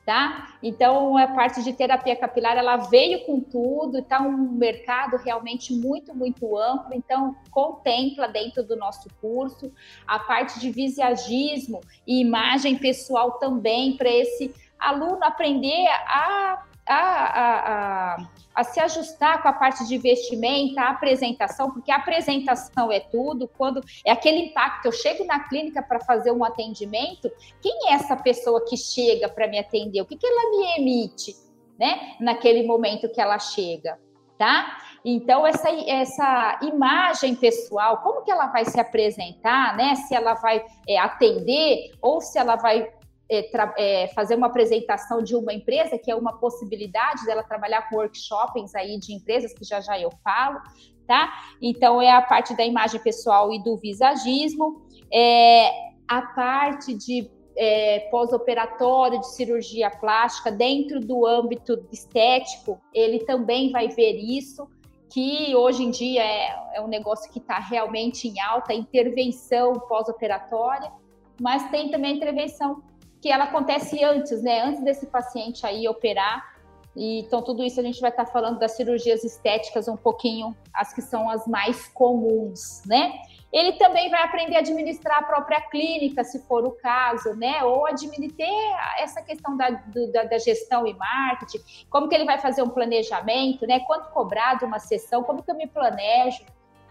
tá? 0.07 0.57
Então, 0.63 1.19
a 1.19 1.27
parte 1.27 1.65
de 1.65 1.73
terapia 1.73 2.15
capilar, 2.15 2.57
ela 2.57 2.77
veio 2.77 3.27
com 3.27 3.41
tudo, 3.41 3.99
está 3.99 4.21
um 4.21 4.53
mercado 4.53 5.17
realmente 5.17 5.75
muito, 5.75 6.15
muito 6.15 6.57
amplo, 6.57 6.95
então 6.95 7.35
contempla 7.51 8.29
dentro 8.29 8.63
do 8.63 8.77
nosso 8.77 9.09
curso 9.21 9.71
a 10.07 10.21
parte 10.21 10.61
de 10.61 10.71
visagismo 10.71 11.81
e 12.07 12.21
imagem 12.21 12.79
pessoal 12.79 13.33
também, 13.33 13.97
para 13.97 14.09
esse 14.09 14.55
aluno 14.79 15.25
aprender 15.25 15.89
a, 16.07 16.63
a, 16.89 18.15
a, 18.15 18.29
a 18.55 18.65
se 18.65 18.81
ajustar 18.81 19.43
com 19.43 19.49
a 19.49 19.53
parte 19.53 19.87
de 19.87 19.97
investimento, 19.97 20.79
a 20.79 20.91
apresentação, 20.91 21.71
porque 21.71 21.91
a 21.91 21.97
apresentação 21.97 22.91
é 22.91 23.01
tudo, 23.01 23.49
quando 23.59 23.83
é 24.05 24.11
aquele 24.11 24.39
impacto, 24.47 24.87
eu 24.87 24.93
chego 24.93 25.25
na 25.25 25.41
clínica 25.41 25.83
para 25.83 26.01
fazer 26.01 26.31
um 26.31 26.45
atendimento, 26.45 27.31
quem 27.61 27.91
é 27.91 27.95
essa 27.95 28.17
pessoa 28.17 28.65
que 28.65 28.77
chega 28.77 29.29
para 29.29 29.49
me 29.49 29.59
atender? 29.59 30.01
O 30.01 30.07
que, 30.07 30.17
que 30.17 30.27
ela 30.27 30.51
me 30.51 30.81
emite, 30.81 31.35
né, 31.79 32.15
naquele 32.21 32.67
momento 32.67 33.09
que 33.13 33.21
ela 33.21 33.39
chega, 33.39 33.99
tá? 34.39 34.79
Então, 35.09 35.47
essa, 35.47 35.71
essa 35.71 36.59
imagem 36.63 37.37
pessoal, 37.37 37.99
como 37.99 38.23
que 38.23 38.31
ela 38.31 38.49
vai 38.49 38.65
se 38.65 38.81
apresentar, 38.81 39.77
né? 39.77 39.95
Se 39.95 40.17
ela 40.17 40.35
vai 40.35 40.65
é, 40.89 40.99
atender 40.99 41.93
ou 42.03 42.21
se 42.21 42.37
ela 42.37 42.57
vai 42.57 42.91
é, 43.29 43.51
é, 43.77 44.09
fazer 44.09 44.37
uma 44.37 44.47
apresentação 44.47 45.23
de 45.23 45.35
uma 45.35 45.53
empresa, 45.53 45.99
que 45.99 46.11
é 46.11 46.15
uma 46.15 46.39
possibilidade 46.39 47.25
dela 47.25 47.43
trabalhar 47.43 47.89
com 47.89 47.97
workshops 47.97 48.75
aí 48.75 48.99
de 48.99 49.13
empresas, 49.13 49.53
que 49.53 49.65
já 49.65 49.81
já 49.81 49.99
eu 49.99 50.11
falo, 50.23 50.61
tá? 51.07 51.33
Então, 51.61 52.01
é 52.01 52.11
a 52.11 52.23
parte 52.23 52.57
da 52.57 52.65
imagem 52.65 53.01
pessoal 53.01 53.53
e 53.53 53.63
do 53.63 53.77
visagismo, 53.77 54.87
é, 55.13 55.71
a 56.09 56.23
parte 56.23 56.95
de 56.95 57.31
é, 57.57 58.01
pós-operatório 58.11 59.19
de 59.21 59.35
cirurgia 59.35 59.91
plástica, 59.91 60.53
dentro 60.53 61.01
do 61.01 61.27
âmbito 61.27 61.85
estético, 61.91 62.81
ele 62.93 63.21
também 63.25 63.73
vai 63.73 63.89
ver 63.89 64.13
isso, 64.13 64.69
que 65.09 65.55
hoje 65.57 65.83
em 65.83 65.91
dia 65.91 66.23
é, 66.23 66.75
é 66.75 66.81
um 66.81 66.89
negócio 66.89 67.31
que 67.33 67.39
está 67.39 67.59
realmente 67.59 68.29
em 68.29 68.39
alta, 68.41 68.75
intervenção 68.75 69.73
pós-operatória, 69.89 70.93
mas 71.41 71.71
tem 71.71 71.91
também 71.91 72.17
intervenção 72.17 72.83
que 73.27 73.33
ela 73.33 73.43
acontece 73.43 74.05
antes, 74.05 74.41
né? 74.41 74.63
Antes 74.63 74.85
desse 74.85 75.05
paciente 75.09 75.67
aí 75.67 75.89
operar. 75.89 76.55
E, 76.95 77.23
então, 77.23 77.43
tudo 77.43 77.65
isso 77.65 77.81
a 77.81 77.83
gente 77.83 78.01
vai 78.01 78.11
estar 78.11 78.25
falando 78.27 78.61
das 78.61 78.77
cirurgias 78.77 79.25
estéticas 79.25 79.89
um 79.89 79.97
pouquinho, 79.97 80.57
as 80.73 80.95
que 80.95 81.03
são 81.03 81.29
as 81.29 81.45
mais 81.45 81.89
comuns, 81.89 82.85
né? 82.87 83.15
Ele 83.53 83.73
também 83.73 84.09
vai 84.11 84.23
aprender 84.23 84.55
a 84.55 84.61
administrar 84.61 85.19
a 85.19 85.23
própria 85.25 85.61
clínica, 85.63 86.23
se 86.23 86.39
for 86.47 86.65
o 86.65 86.71
caso, 86.71 87.35
né? 87.35 87.65
Ou 87.65 87.85
administrar 87.85 88.95
essa 89.01 89.21
questão 89.23 89.57
da, 89.57 89.71
do, 89.71 90.13
da, 90.13 90.23
da, 90.23 90.39
gestão 90.39 90.87
e 90.87 90.95
marketing, 90.95 91.59
como 91.91 92.09
que 92.09 92.15
ele 92.15 92.25
vai 92.25 92.39
fazer 92.39 92.63
um 92.63 92.69
planejamento, 92.69 93.67
né? 93.67 93.81
Quanto 93.81 94.09
cobrar 94.11 94.55
de 94.55 94.65
uma 94.65 94.79
sessão, 94.79 95.25
como 95.25 95.43
que 95.43 95.51
eu 95.51 95.57
me 95.57 95.67
planejo, 95.67 96.45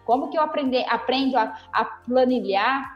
como 0.03 0.29
que 0.29 0.37
eu 0.37 0.41
aprender, 0.41 0.85
aprendo 0.89 1.37
a, 1.37 1.57
a 1.71 1.85
planilhar, 1.85 2.94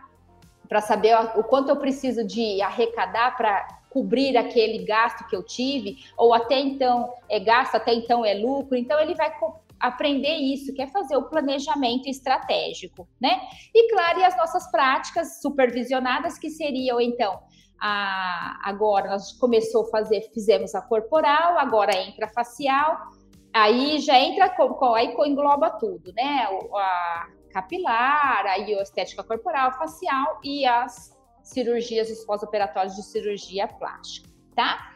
para 0.70 0.82
saber 0.82 1.18
o 1.36 1.44
quanto 1.44 1.70
eu 1.70 1.76
preciso 1.76 2.24
de 2.24 2.62
arrecadar 2.62 3.36
para 3.36 3.68
cobrir 3.90 4.38
aquele 4.38 4.86
gasto 4.86 5.28
que 5.28 5.36
eu 5.36 5.44
tive, 5.44 5.98
ou 6.16 6.32
até 6.32 6.60
então 6.60 7.12
é 7.28 7.40
gasto, 7.40 7.74
até 7.74 7.92
então 7.92 8.24
é 8.24 8.36
lucro. 8.36 8.78
Então 8.78 9.00
ele 9.00 9.16
vai 9.16 9.34
aprender 9.80 10.36
isso, 10.36 10.72
que 10.74 10.82
é 10.82 10.88
fazer 10.88 11.18
o 11.18 11.24
planejamento 11.24 12.08
estratégico, 12.08 13.08
né? 13.20 13.42
E 13.74 13.90
claro, 13.92 14.20
e 14.20 14.24
as 14.24 14.38
nossas 14.38 14.70
práticas 14.70 15.42
supervisionadas, 15.42 16.38
que 16.38 16.52
seriam 16.52 17.02
então 17.02 17.40
a, 17.82 18.60
agora 18.64 19.10
nós 19.10 19.32
começou 19.34 19.88
a 19.88 19.90
fazer, 19.90 20.22
fizemos 20.34 20.76
a 20.76 20.82
corporal, 20.82 21.58
agora 21.58 21.98
entra 21.98 22.28
a 22.28 22.30
facial, 22.30 22.96
aí 23.52 24.00
já 24.00 24.20
entra, 24.20 24.54
aí 24.94 25.16
engloba 25.26 25.72
tudo, 25.72 26.14
né? 26.14 26.48
A 26.76 27.39
capilar, 27.50 28.46
aí 28.46 28.74
a 28.78 28.82
estética 28.82 29.24
corporal, 29.24 29.72
facial 29.74 30.40
e 30.44 30.66
as 30.66 31.18
cirurgias, 31.44 32.10
os 32.10 32.24
pós-operatórios 32.26 32.96
de 32.96 33.04
cirurgia 33.04 33.68
plástica, 33.68 34.30
tá? 34.56 34.94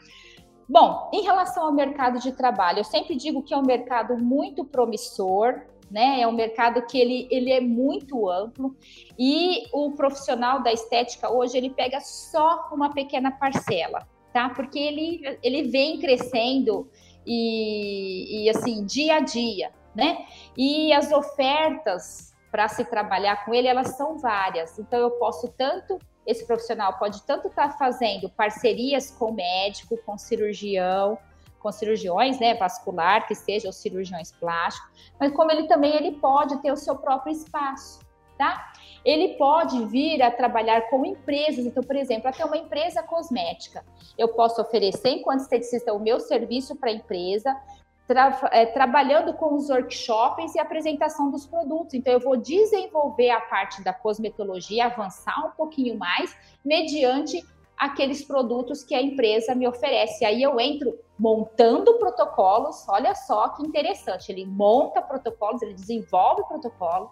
Bom, 0.68 1.10
em 1.14 1.24
relação 1.24 1.66
ao 1.66 1.72
mercado 1.72 2.20
de 2.20 2.32
trabalho, 2.32 2.80
eu 2.80 2.84
sempre 2.84 3.16
digo 3.16 3.44
que 3.44 3.54
é 3.54 3.58
um 3.58 3.66
mercado 3.66 4.18
muito 4.18 4.64
promissor, 4.64 5.62
né? 5.92 6.22
É 6.22 6.28
um 6.28 6.32
mercado 6.32 6.82
que 6.88 6.98
ele, 6.98 7.28
ele 7.30 7.52
é 7.52 7.62
muito 7.62 8.30
amplo 8.30 8.76
e 9.18 9.68
o 9.72 9.92
profissional 9.92 10.64
da 10.64 10.72
estética 10.72 11.32
hoje 11.32 11.58
ele 11.58 11.70
pega 11.70 12.00
só 12.00 12.70
uma 12.72 12.92
pequena 12.92 13.32
parcela, 13.32 14.08
tá? 14.32 14.50
Porque 14.50 14.80
ele, 14.80 15.38
ele 15.44 15.64
vem 15.64 16.00
crescendo 16.00 16.90
e, 17.26 18.46
e 18.46 18.50
assim, 18.50 18.86
dia 18.86 19.18
a 19.18 19.20
dia, 19.20 19.72
né? 19.96 20.26
E 20.58 20.92
as 20.94 21.12
ofertas 21.12 22.33
para 22.54 22.68
se 22.68 22.86
trabalhar 22.86 23.46
com 23.46 23.52
ele, 23.52 23.68
elas 23.68 23.98
são 23.98 24.20
várias. 24.20 24.78
Então, 24.78 25.00
eu 25.00 25.10
posso 25.10 25.48
tanto, 25.58 25.98
esse 26.24 26.46
profissional 26.46 27.00
pode 27.00 27.24
tanto 27.24 27.48
estar 27.48 27.70
tá 27.70 27.78
fazendo 27.80 28.30
parcerias 28.30 29.10
com 29.10 29.32
médico, 29.32 29.98
com 30.06 30.20
cirurgião, 30.20 31.18
com 31.58 31.72
cirurgiões, 31.72 32.40
né, 32.40 32.54
vascular, 32.54 33.28
que 33.28 33.34
seja, 33.34 33.68
os 33.70 33.78
cirurgiões 33.78 34.32
plásticos, 34.34 35.12
mas 35.20 35.34
como 35.34 35.52
ele 35.52 35.64
também 35.68 35.96
ele 35.96 36.12
pode 36.12 36.62
ter 36.62 36.72
o 36.72 36.78
seu 36.78 36.96
próprio 36.96 37.32
espaço, 37.32 38.02
tá? 38.38 38.72
Ele 39.04 39.30
pode 39.30 39.84
vir 39.88 40.22
a 40.22 40.30
trabalhar 40.30 40.90
com 40.92 41.04
empresas, 41.04 41.66
então, 41.66 41.82
por 41.82 41.96
exemplo, 41.96 42.30
até 42.30 42.46
uma 42.46 42.58
empresa 42.58 43.02
cosmética. 43.02 43.84
Eu 44.16 44.28
posso 44.28 44.62
oferecer, 44.62 45.10
enquanto 45.10 45.40
esteticista, 45.40 45.92
o 45.92 46.00
meu 46.00 46.20
serviço 46.20 46.76
para 46.76 46.92
a 46.92 46.94
empresa, 46.94 47.60
tra 48.08 48.50
é, 48.52 48.66
trabalhando 48.66 49.34
com 49.34 49.56
os 49.56 49.70
workshops 49.70 50.56
e 50.56 50.60
apresentação 50.60 51.32
dos 51.32 51.46
produtos. 51.46 51.94
Então, 51.94 52.14
eu 52.14 52.20
vou 52.20 52.38
desenvolver 52.38 53.30
a 53.30 53.42
parte 53.42 53.84
da 53.84 53.94
cosmetologia, 53.94 54.86
avançar 54.86 55.46
um 55.46 55.52
pouquinho 55.52 55.98
mais, 55.98 56.36
mediante 56.64 57.44
aqueles 57.78 58.24
produtos 58.24 58.84
que 58.84 58.94
a 58.94 59.02
empresa 59.02 59.56
me 59.56 59.68
oferece. 59.68 60.24
Aí 60.26 60.42
eu 60.42 60.60
entro 60.60 60.98
montando 61.18 61.98
protocolos, 61.98 62.88
olha 62.88 63.16
só 63.16 63.50
que 63.50 63.64
interessante, 63.64 64.32
ele 64.32 64.46
monta 64.46 65.02
protocolos, 65.02 65.62
ele 65.62 65.74
desenvolve 65.74 66.44
protocolo, 66.48 67.12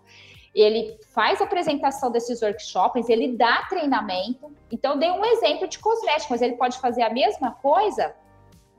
ele 0.54 0.97
faz 1.13 1.41
apresentação 1.41 2.12
desses 2.12 2.41
workshops, 2.41 3.08
ele 3.10 3.38
dá 3.38 3.65
treinamento. 3.69 4.51
Então, 4.69 4.97
dei 4.97 5.10
um 5.10 5.23
exemplo 5.23 5.67
de 5.67 5.80
cosmético, 5.80 6.32
mas 6.32 6.41
ele 6.41 6.56
pode 6.56 6.77
fazer 6.80 7.04
a 7.04 7.10
mesma 7.10 7.51
coisa 7.51 8.13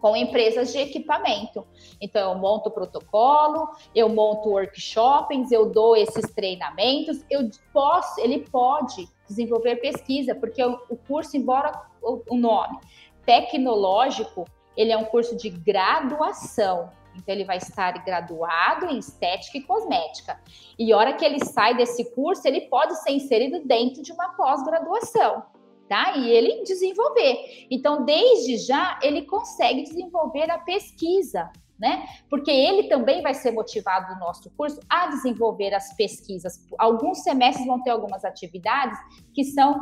com 0.02 0.16
empresas 0.16 0.72
de 0.72 0.78
equipamento. 0.78 1.64
Então, 2.00 2.32
eu 2.32 2.38
monto 2.38 2.68
protocolo, 2.72 3.68
eu 3.94 4.08
monto 4.08 4.48
workshops, 4.48 5.52
eu 5.52 5.70
dou 5.70 5.96
esses 5.96 6.28
treinamentos, 6.32 7.24
eu 7.30 7.48
posso, 7.72 8.20
ele 8.20 8.40
pode 8.40 9.08
desenvolver 9.28 9.76
pesquisa, 9.76 10.34
porque 10.34 10.62
o 10.62 10.96
curso, 11.06 11.36
embora 11.36 11.80
o 12.02 12.36
nome 12.36 12.80
tecnológico, 13.24 14.44
ele 14.76 14.90
é 14.90 14.98
um 14.98 15.04
curso 15.04 15.36
de 15.36 15.48
graduação. 15.48 16.90
Então, 17.14 17.32
ele 17.32 17.44
vai 17.44 17.58
estar 17.58 17.92
graduado 18.04 18.86
em 18.86 18.98
estética 18.98 19.58
e 19.58 19.62
cosmética. 19.62 20.40
E 20.76 20.92
hora 20.92 21.12
que 21.12 21.24
ele 21.24 21.44
sai 21.44 21.76
desse 21.76 22.12
curso, 22.12 22.48
ele 22.48 22.62
pode 22.62 22.96
ser 23.02 23.12
inserido 23.12 23.60
dentro 23.64 24.02
de 24.02 24.10
uma 24.10 24.30
pós-graduação 24.30 25.44
tá? 25.88 26.16
E 26.16 26.30
ele 26.30 26.62
desenvolver. 26.62 27.66
Então, 27.70 28.04
desde 28.04 28.58
já, 28.58 28.98
ele 29.02 29.22
consegue 29.22 29.82
desenvolver 29.82 30.50
a 30.50 30.58
pesquisa, 30.58 31.50
né? 31.78 32.06
Porque 32.30 32.50
ele 32.50 32.88
também 32.88 33.22
vai 33.22 33.34
ser 33.34 33.50
motivado 33.50 34.14
no 34.14 34.20
nosso 34.20 34.50
curso 34.56 34.80
a 34.88 35.08
desenvolver 35.08 35.74
as 35.74 35.94
pesquisas. 35.96 36.66
Alguns 36.78 37.22
semestres 37.22 37.66
vão 37.66 37.82
ter 37.82 37.90
algumas 37.90 38.24
atividades 38.24 38.98
que 39.34 39.44
são 39.44 39.80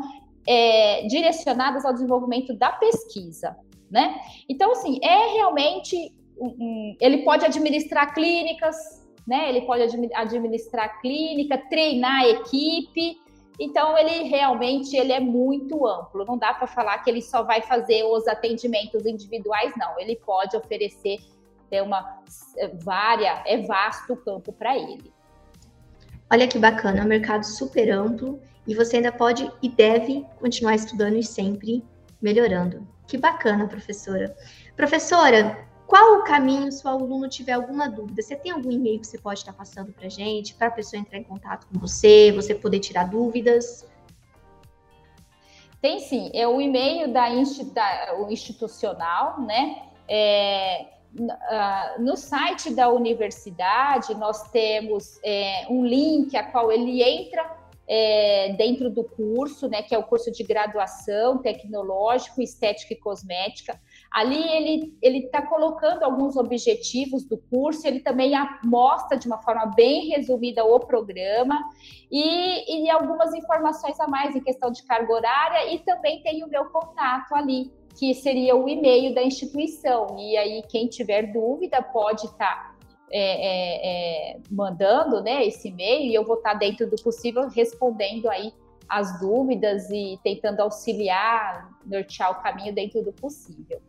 é, 0.49 1.07
direcionadas 1.07 1.85
ao 1.85 1.93
desenvolvimento 1.93 2.55
da 2.55 2.73
pesquisa, 2.73 3.57
né? 3.91 4.21
Então, 4.49 4.73
assim, 4.73 4.99
é 5.03 5.35
realmente 5.35 6.15
um, 6.41 6.97
ele 7.01 7.19
pode 7.19 7.45
administrar 7.45 8.15
clínicas, 8.15 8.77
né? 9.27 9.49
Ele 9.49 9.63
pode 9.63 9.83
administrar 10.15 11.01
clínica, 11.01 11.59
treinar 11.69 12.23
a 12.23 12.29
equipe, 12.29 13.19
então 13.61 13.97
ele 13.99 14.23
realmente 14.23 14.97
ele 14.97 15.13
é 15.13 15.21
muito 15.21 15.87
amplo. 15.87 16.25
Não 16.25 16.39
dá 16.39 16.55
para 16.55 16.67
falar 16.67 16.97
que 17.01 17.11
ele 17.11 17.21
só 17.21 17.43
vai 17.43 17.61
fazer 17.61 18.03
os 18.05 18.27
atendimentos 18.27 19.05
individuais, 19.05 19.75
não. 19.77 20.01
Ele 20.01 20.17
pode 20.17 20.57
oferecer 20.57 21.19
ter 21.69 21.83
uma 21.83 22.23
vária, 22.83 23.43
é 23.47 23.59
vasto 23.59 24.15
o 24.15 24.17
campo 24.17 24.51
para 24.51 24.77
ele. 24.77 25.13
Olha 26.33 26.49
que 26.49 26.59
bacana, 26.59 27.01
é 27.01 27.03
um 27.03 27.09
mercado 27.09 27.45
super 27.45 27.91
amplo 27.91 28.41
e 28.67 28.75
você 28.75 28.97
ainda 28.97 29.13
pode 29.13 29.51
e 29.63 29.69
deve 29.69 30.25
continuar 30.39 30.75
estudando 30.75 31.17
e 31.17 31.23
sempre 31.23 31.85
melhorando. 32.23 32.89
Que 33.07 33.19
bacana, 33.19 33.69
professora. 33.69 34.35
Professora, 34.75 35.69
qual 35.91 36.21
o 36.21 36.23
caminho 36.23 36.71
se 36.71 36.87
o 36.87 36.89
aluno 36.89 37.29
tiver 37.29 37.53
alguma 37.53 37.89
dúvida? 37.89 38.23
Você 38.23 38.37
tem 38.37 38.53
algum 38.53 38.71
e-mail 38.71 39.01
que 39.01 39.09
você 39.09 39.19
pode 39.19 39.41
estar 39.41 39.53
passando 39.53 39.93
para 39.93 40.07
a 40.07 40.09
gente, 40.09 40.55
para 40.55 40.69
a 40.69 40.71
pessoa 40.71 41.01
entrar 41.01 41.19
em 41.19 41.25
contato 41.25 41.67
com 41.67 41.81
você, 41.81 42.31
você 42.31 42.55
poder 42.55 42.79
tirar 42.79 43.11
dúvidas? 43.11 43.85
Tem 45.83 45.99
sim, 45.99 46.31
é 46.33 46.47
o 46.47 46.61
e-mail 46.61 47.13
da, 47.13 47.27
da 47.29 48.15
o 48.21 48.31
institucional, 48.31 49.41
né? 49.41 49.83
É, 50.09 50.87
no 51.99 52.17
site 52.17 52.73
da 52.73 52.89
universidade 52.89 54.15
nós 54.15 54.49
temos 54.51 55.19
é, 55.25 55.67
um 55.69 55.85
link 55.85 56.37
a 56.37 56.45
qual 56.45 56.71
ele 56.71 57.03
entra 57.03 57.59
é, 57.89 58.53
dentro 58.53 58.89
do 58.89 59.03
curso, 59.03 59.69
né, 59.69 59.83
que 59.83 59.93
é 59.93 59.99
o 59.99 60.05
curso 60.05 60.31
de 60.31 60.45
graduação 60.45 61.39
tecnológico, 61.39 62.41
estética 62.41 62.95
e 62.95 62.97
cosmética. 62.97 63.81
Ali 64.11 64.43
ele 64.43 64.99
ele 65.01 65.19
está 65.19 65.41
colocando 65.41 66.03
alguns 66.03 66.37
objetivos 66.37 67.25
do 67.25 67.39
curso, 67.39 67.87
ele 67.87 68.01
também 68.01 68.33
mostra 68.65 69.17
de 69.17 69.29
uma 69.29 69.39
forma 69.39 69.67
bem 69.67 70.09
resumida 70.09 70.65
o 70.65 70.81
programa 70.81 71.63
e, 72.11 72.85
e 72.85 72.91
algumas 72.91 73.33
informações 73.35 73.99
a 74.01 74.09
mais 74.09 74.35
em 74.35 74.41
questão 74.41 74.73
de 74.73 74.83
carga 74.83 75.13
horária 75.13 75.73
e 75.73 75.79
também 75.79 76.23
tem 76.23 76.43
o 76.43 76.49
meu 76.49 76.65
contato 76.67 77.35
ali, 77.35 77.71
que 77.97 78.13
seria 78.15 78.57
o 78.57 78.69
e-mail 78.69 79.15
da 79.15 79.23
instituição. 79.23 80.17
E 80.19 80.37
aí, 80.37 80.63
quem 80.69 80.89
tiver 80.89 81.33
dúvida 81.33 81.81
pode 81.81 82.27
estar 82.27 82.37
tá 82.37 82.77
é, 83.13 83.21
é, 83.23 84.33
é, 84.33 84.41
mandando 84.51 85.21
né, 85.21 85.45
esse 85.45 85.69
e-mail 85.69 86.11
e 86.11 86.15
eu 86.15 86.25
vou 86.25 86.37
estar 86.37 86.55
dentro 86.55 86.89
do 86.89 86.97
possível 87.03 87.49
respondendo 87.49 88.29
aí 88.29 88.53
as 88.89 89.21
dúvidas 89.21 89.89
e 89.91 90.19
tentando 90.23 90.61
auxiliar, 90.61 91.71
nortear 91.87 92.33
o 92.33 92.43
caminho 92.43 92.75
dentro 92.75 93.03
do 93.03 93.13
possível. 93.13 93.81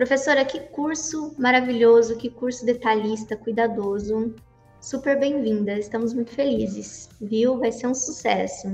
Professora, 0.00 0.46
que 0.46 0.58
curso 0.58 1.34
maravilhoso, 1.38 2.16
que 2.16 2.30
curso 2.30 2.64
detalhista, 2.64 3.36
cuidadoso. 3.36 4.34
Super 4.80 5.20
bem-vinda, 5.20 5.74
estamos 5.74 6.14
muito 6.14 6.30
felizes, 6.30 7.10
viu? 7.20 7.58
Vai 7.58 7.70
ser 7.70 7.86
um 7.86 7.94
sucesso. 7.94 8.72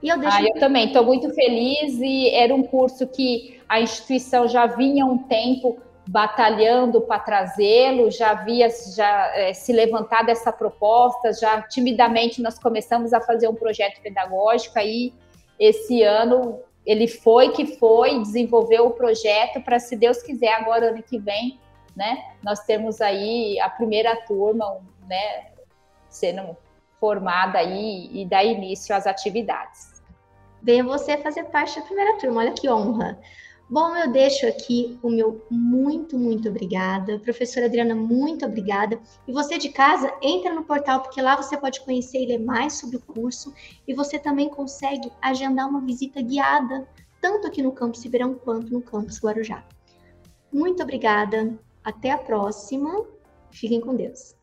E 0.00 0.08
eu 0.08 0.16
deixo. 0.16 0.36
Ah, 0.36 0.42
eu 0.44 0.54
também 0.60 0.86
estou 0.86 1.02
muito 1.04 1.34
feliz 1.34 1.98
e 1.98 2.30
era 2.32 2.54
um 2.54 2.62
curso 2.62 3.08
que 3.08 3.60
a 3.68 3.80
instituição 3.80 4.46
já 4.46 4.66
vinha 4.66 5.04
um 5.04 5.18
tempo 5.18 5.78
batalhando 6.08 7.00
para 7.00 7.18
trazê-lo, 7.18 8.08
já 8.08 8.30
havia 8.30 8.68
já, 8.94 9.32
é, 9.34 9.52
se 9.52 9.72
levantado 9.72 10.28
essa 10.28 10.52
proposta, 10.52 11.32
já 11.32 11.60
timidamente 11.62 12.40
nós 12.40 12.56
começamos 12.56 13.12
a 13.12 13.20
fazer 13.20 13.48
um 13.48 13.54
projeto 13.56 14.00
pedagógico 14.00 14.78
aí 14.78 15.12
esse 15.58 16.04
ano 16.04 16.60
ele 16.88 17.06
foi 17.06 17.50
que 17.50 17.76
foi, 17.76 18.18
desenvolveu 18.20 18.86
o 18.86 18.92
projeto 18.92 19.60
para, 19.60 19.78
se 19.78 19.94
Deus 19.94 20.22
quiser, 20.22 20.54
agora 20.54 20.88
ano 20.88 21.02
que 21.02 21.18
vem, 21.18 21.60
né, 21.94 22.32
nós 22.42 22.60
temos 22.60 23.02
aí 23.02 23.60
a 23.60 23.68
primeira 23.68 24.16
turma, 24.22 24.80
né, 25.06 25.48
sendo 26.08 26.56
formada 26.98 27.58
aí 27.58 28.08
e 28.10 28.24
dar 28.24 28.42
início 28.42 28.96
às 28.96 29.06
atividades. 29.06 30.02
Venha 30.62 30.82
você 30.82 31.18
fazer 31.18 31.44
parte 31.44 31.78
da 31.78 31.84
primeira 31.84 32.16
turma, 32.16 32.40
olha 32.40 32.52
que 32.52 32.70
honra. 32.70 33.20
Bom, 33.70 33.94
eu 33.94 34.10
deixo 34.10 34.46
aqui 34.46 34.98
o 35.02 35.10
meu 35.10 35.44
muito, 35.50 36.18
muito 36.18 36.48
obrigada. 36.48 37.18
Professora 37.18 37.66
Adriana, 37.66 37.94
muito 37.94 38.46
obrigada. 38.46 38.98
E 39.26 39.32
você 39.32 39.58
de 39.58 39.68
casa, 39.68 40.10
entra 40.22 40.54
no 40.54 40.64
portal, 40.64 41.02
porque 41.02 41.20
lá 41.20 41.36
você 41.36 41.54
pode 41.54 41.80
conhecer 41.82 42.22
e 42.22 42.26
ler 42.26 42.38
mais 42.38 42.74
sobre 42.74 42.96
o 42.96 43.00
curso. 43.00 43.52
E 43.86 43.92
você 43.92 44.18
também 44.18 44.48
consegue 44.48 45.12
agendar 45.20 45.68
uma 45.68 45.82
visita 45.82 46.22
guiada, 46.22 46.88
tanto 47.20 47.46
aqui 47.46 47.60
no 47.60 47.72
campus 47.72 48.02
Ribeirão 48.02 48.34
quanto 48.36 48.72
no 48.72 48.80
campus 48.80 49.20
Guarujá. 49.20 49.62
Muito 50.50 50.82
obrigada. 50.82 51.58
Até 51.84 52.10
a 52.10 52.18
próxima. 52.18 53.04
Fiquem 53.50 53.82
com 53.82 53.94
Deus. 53.94 54.37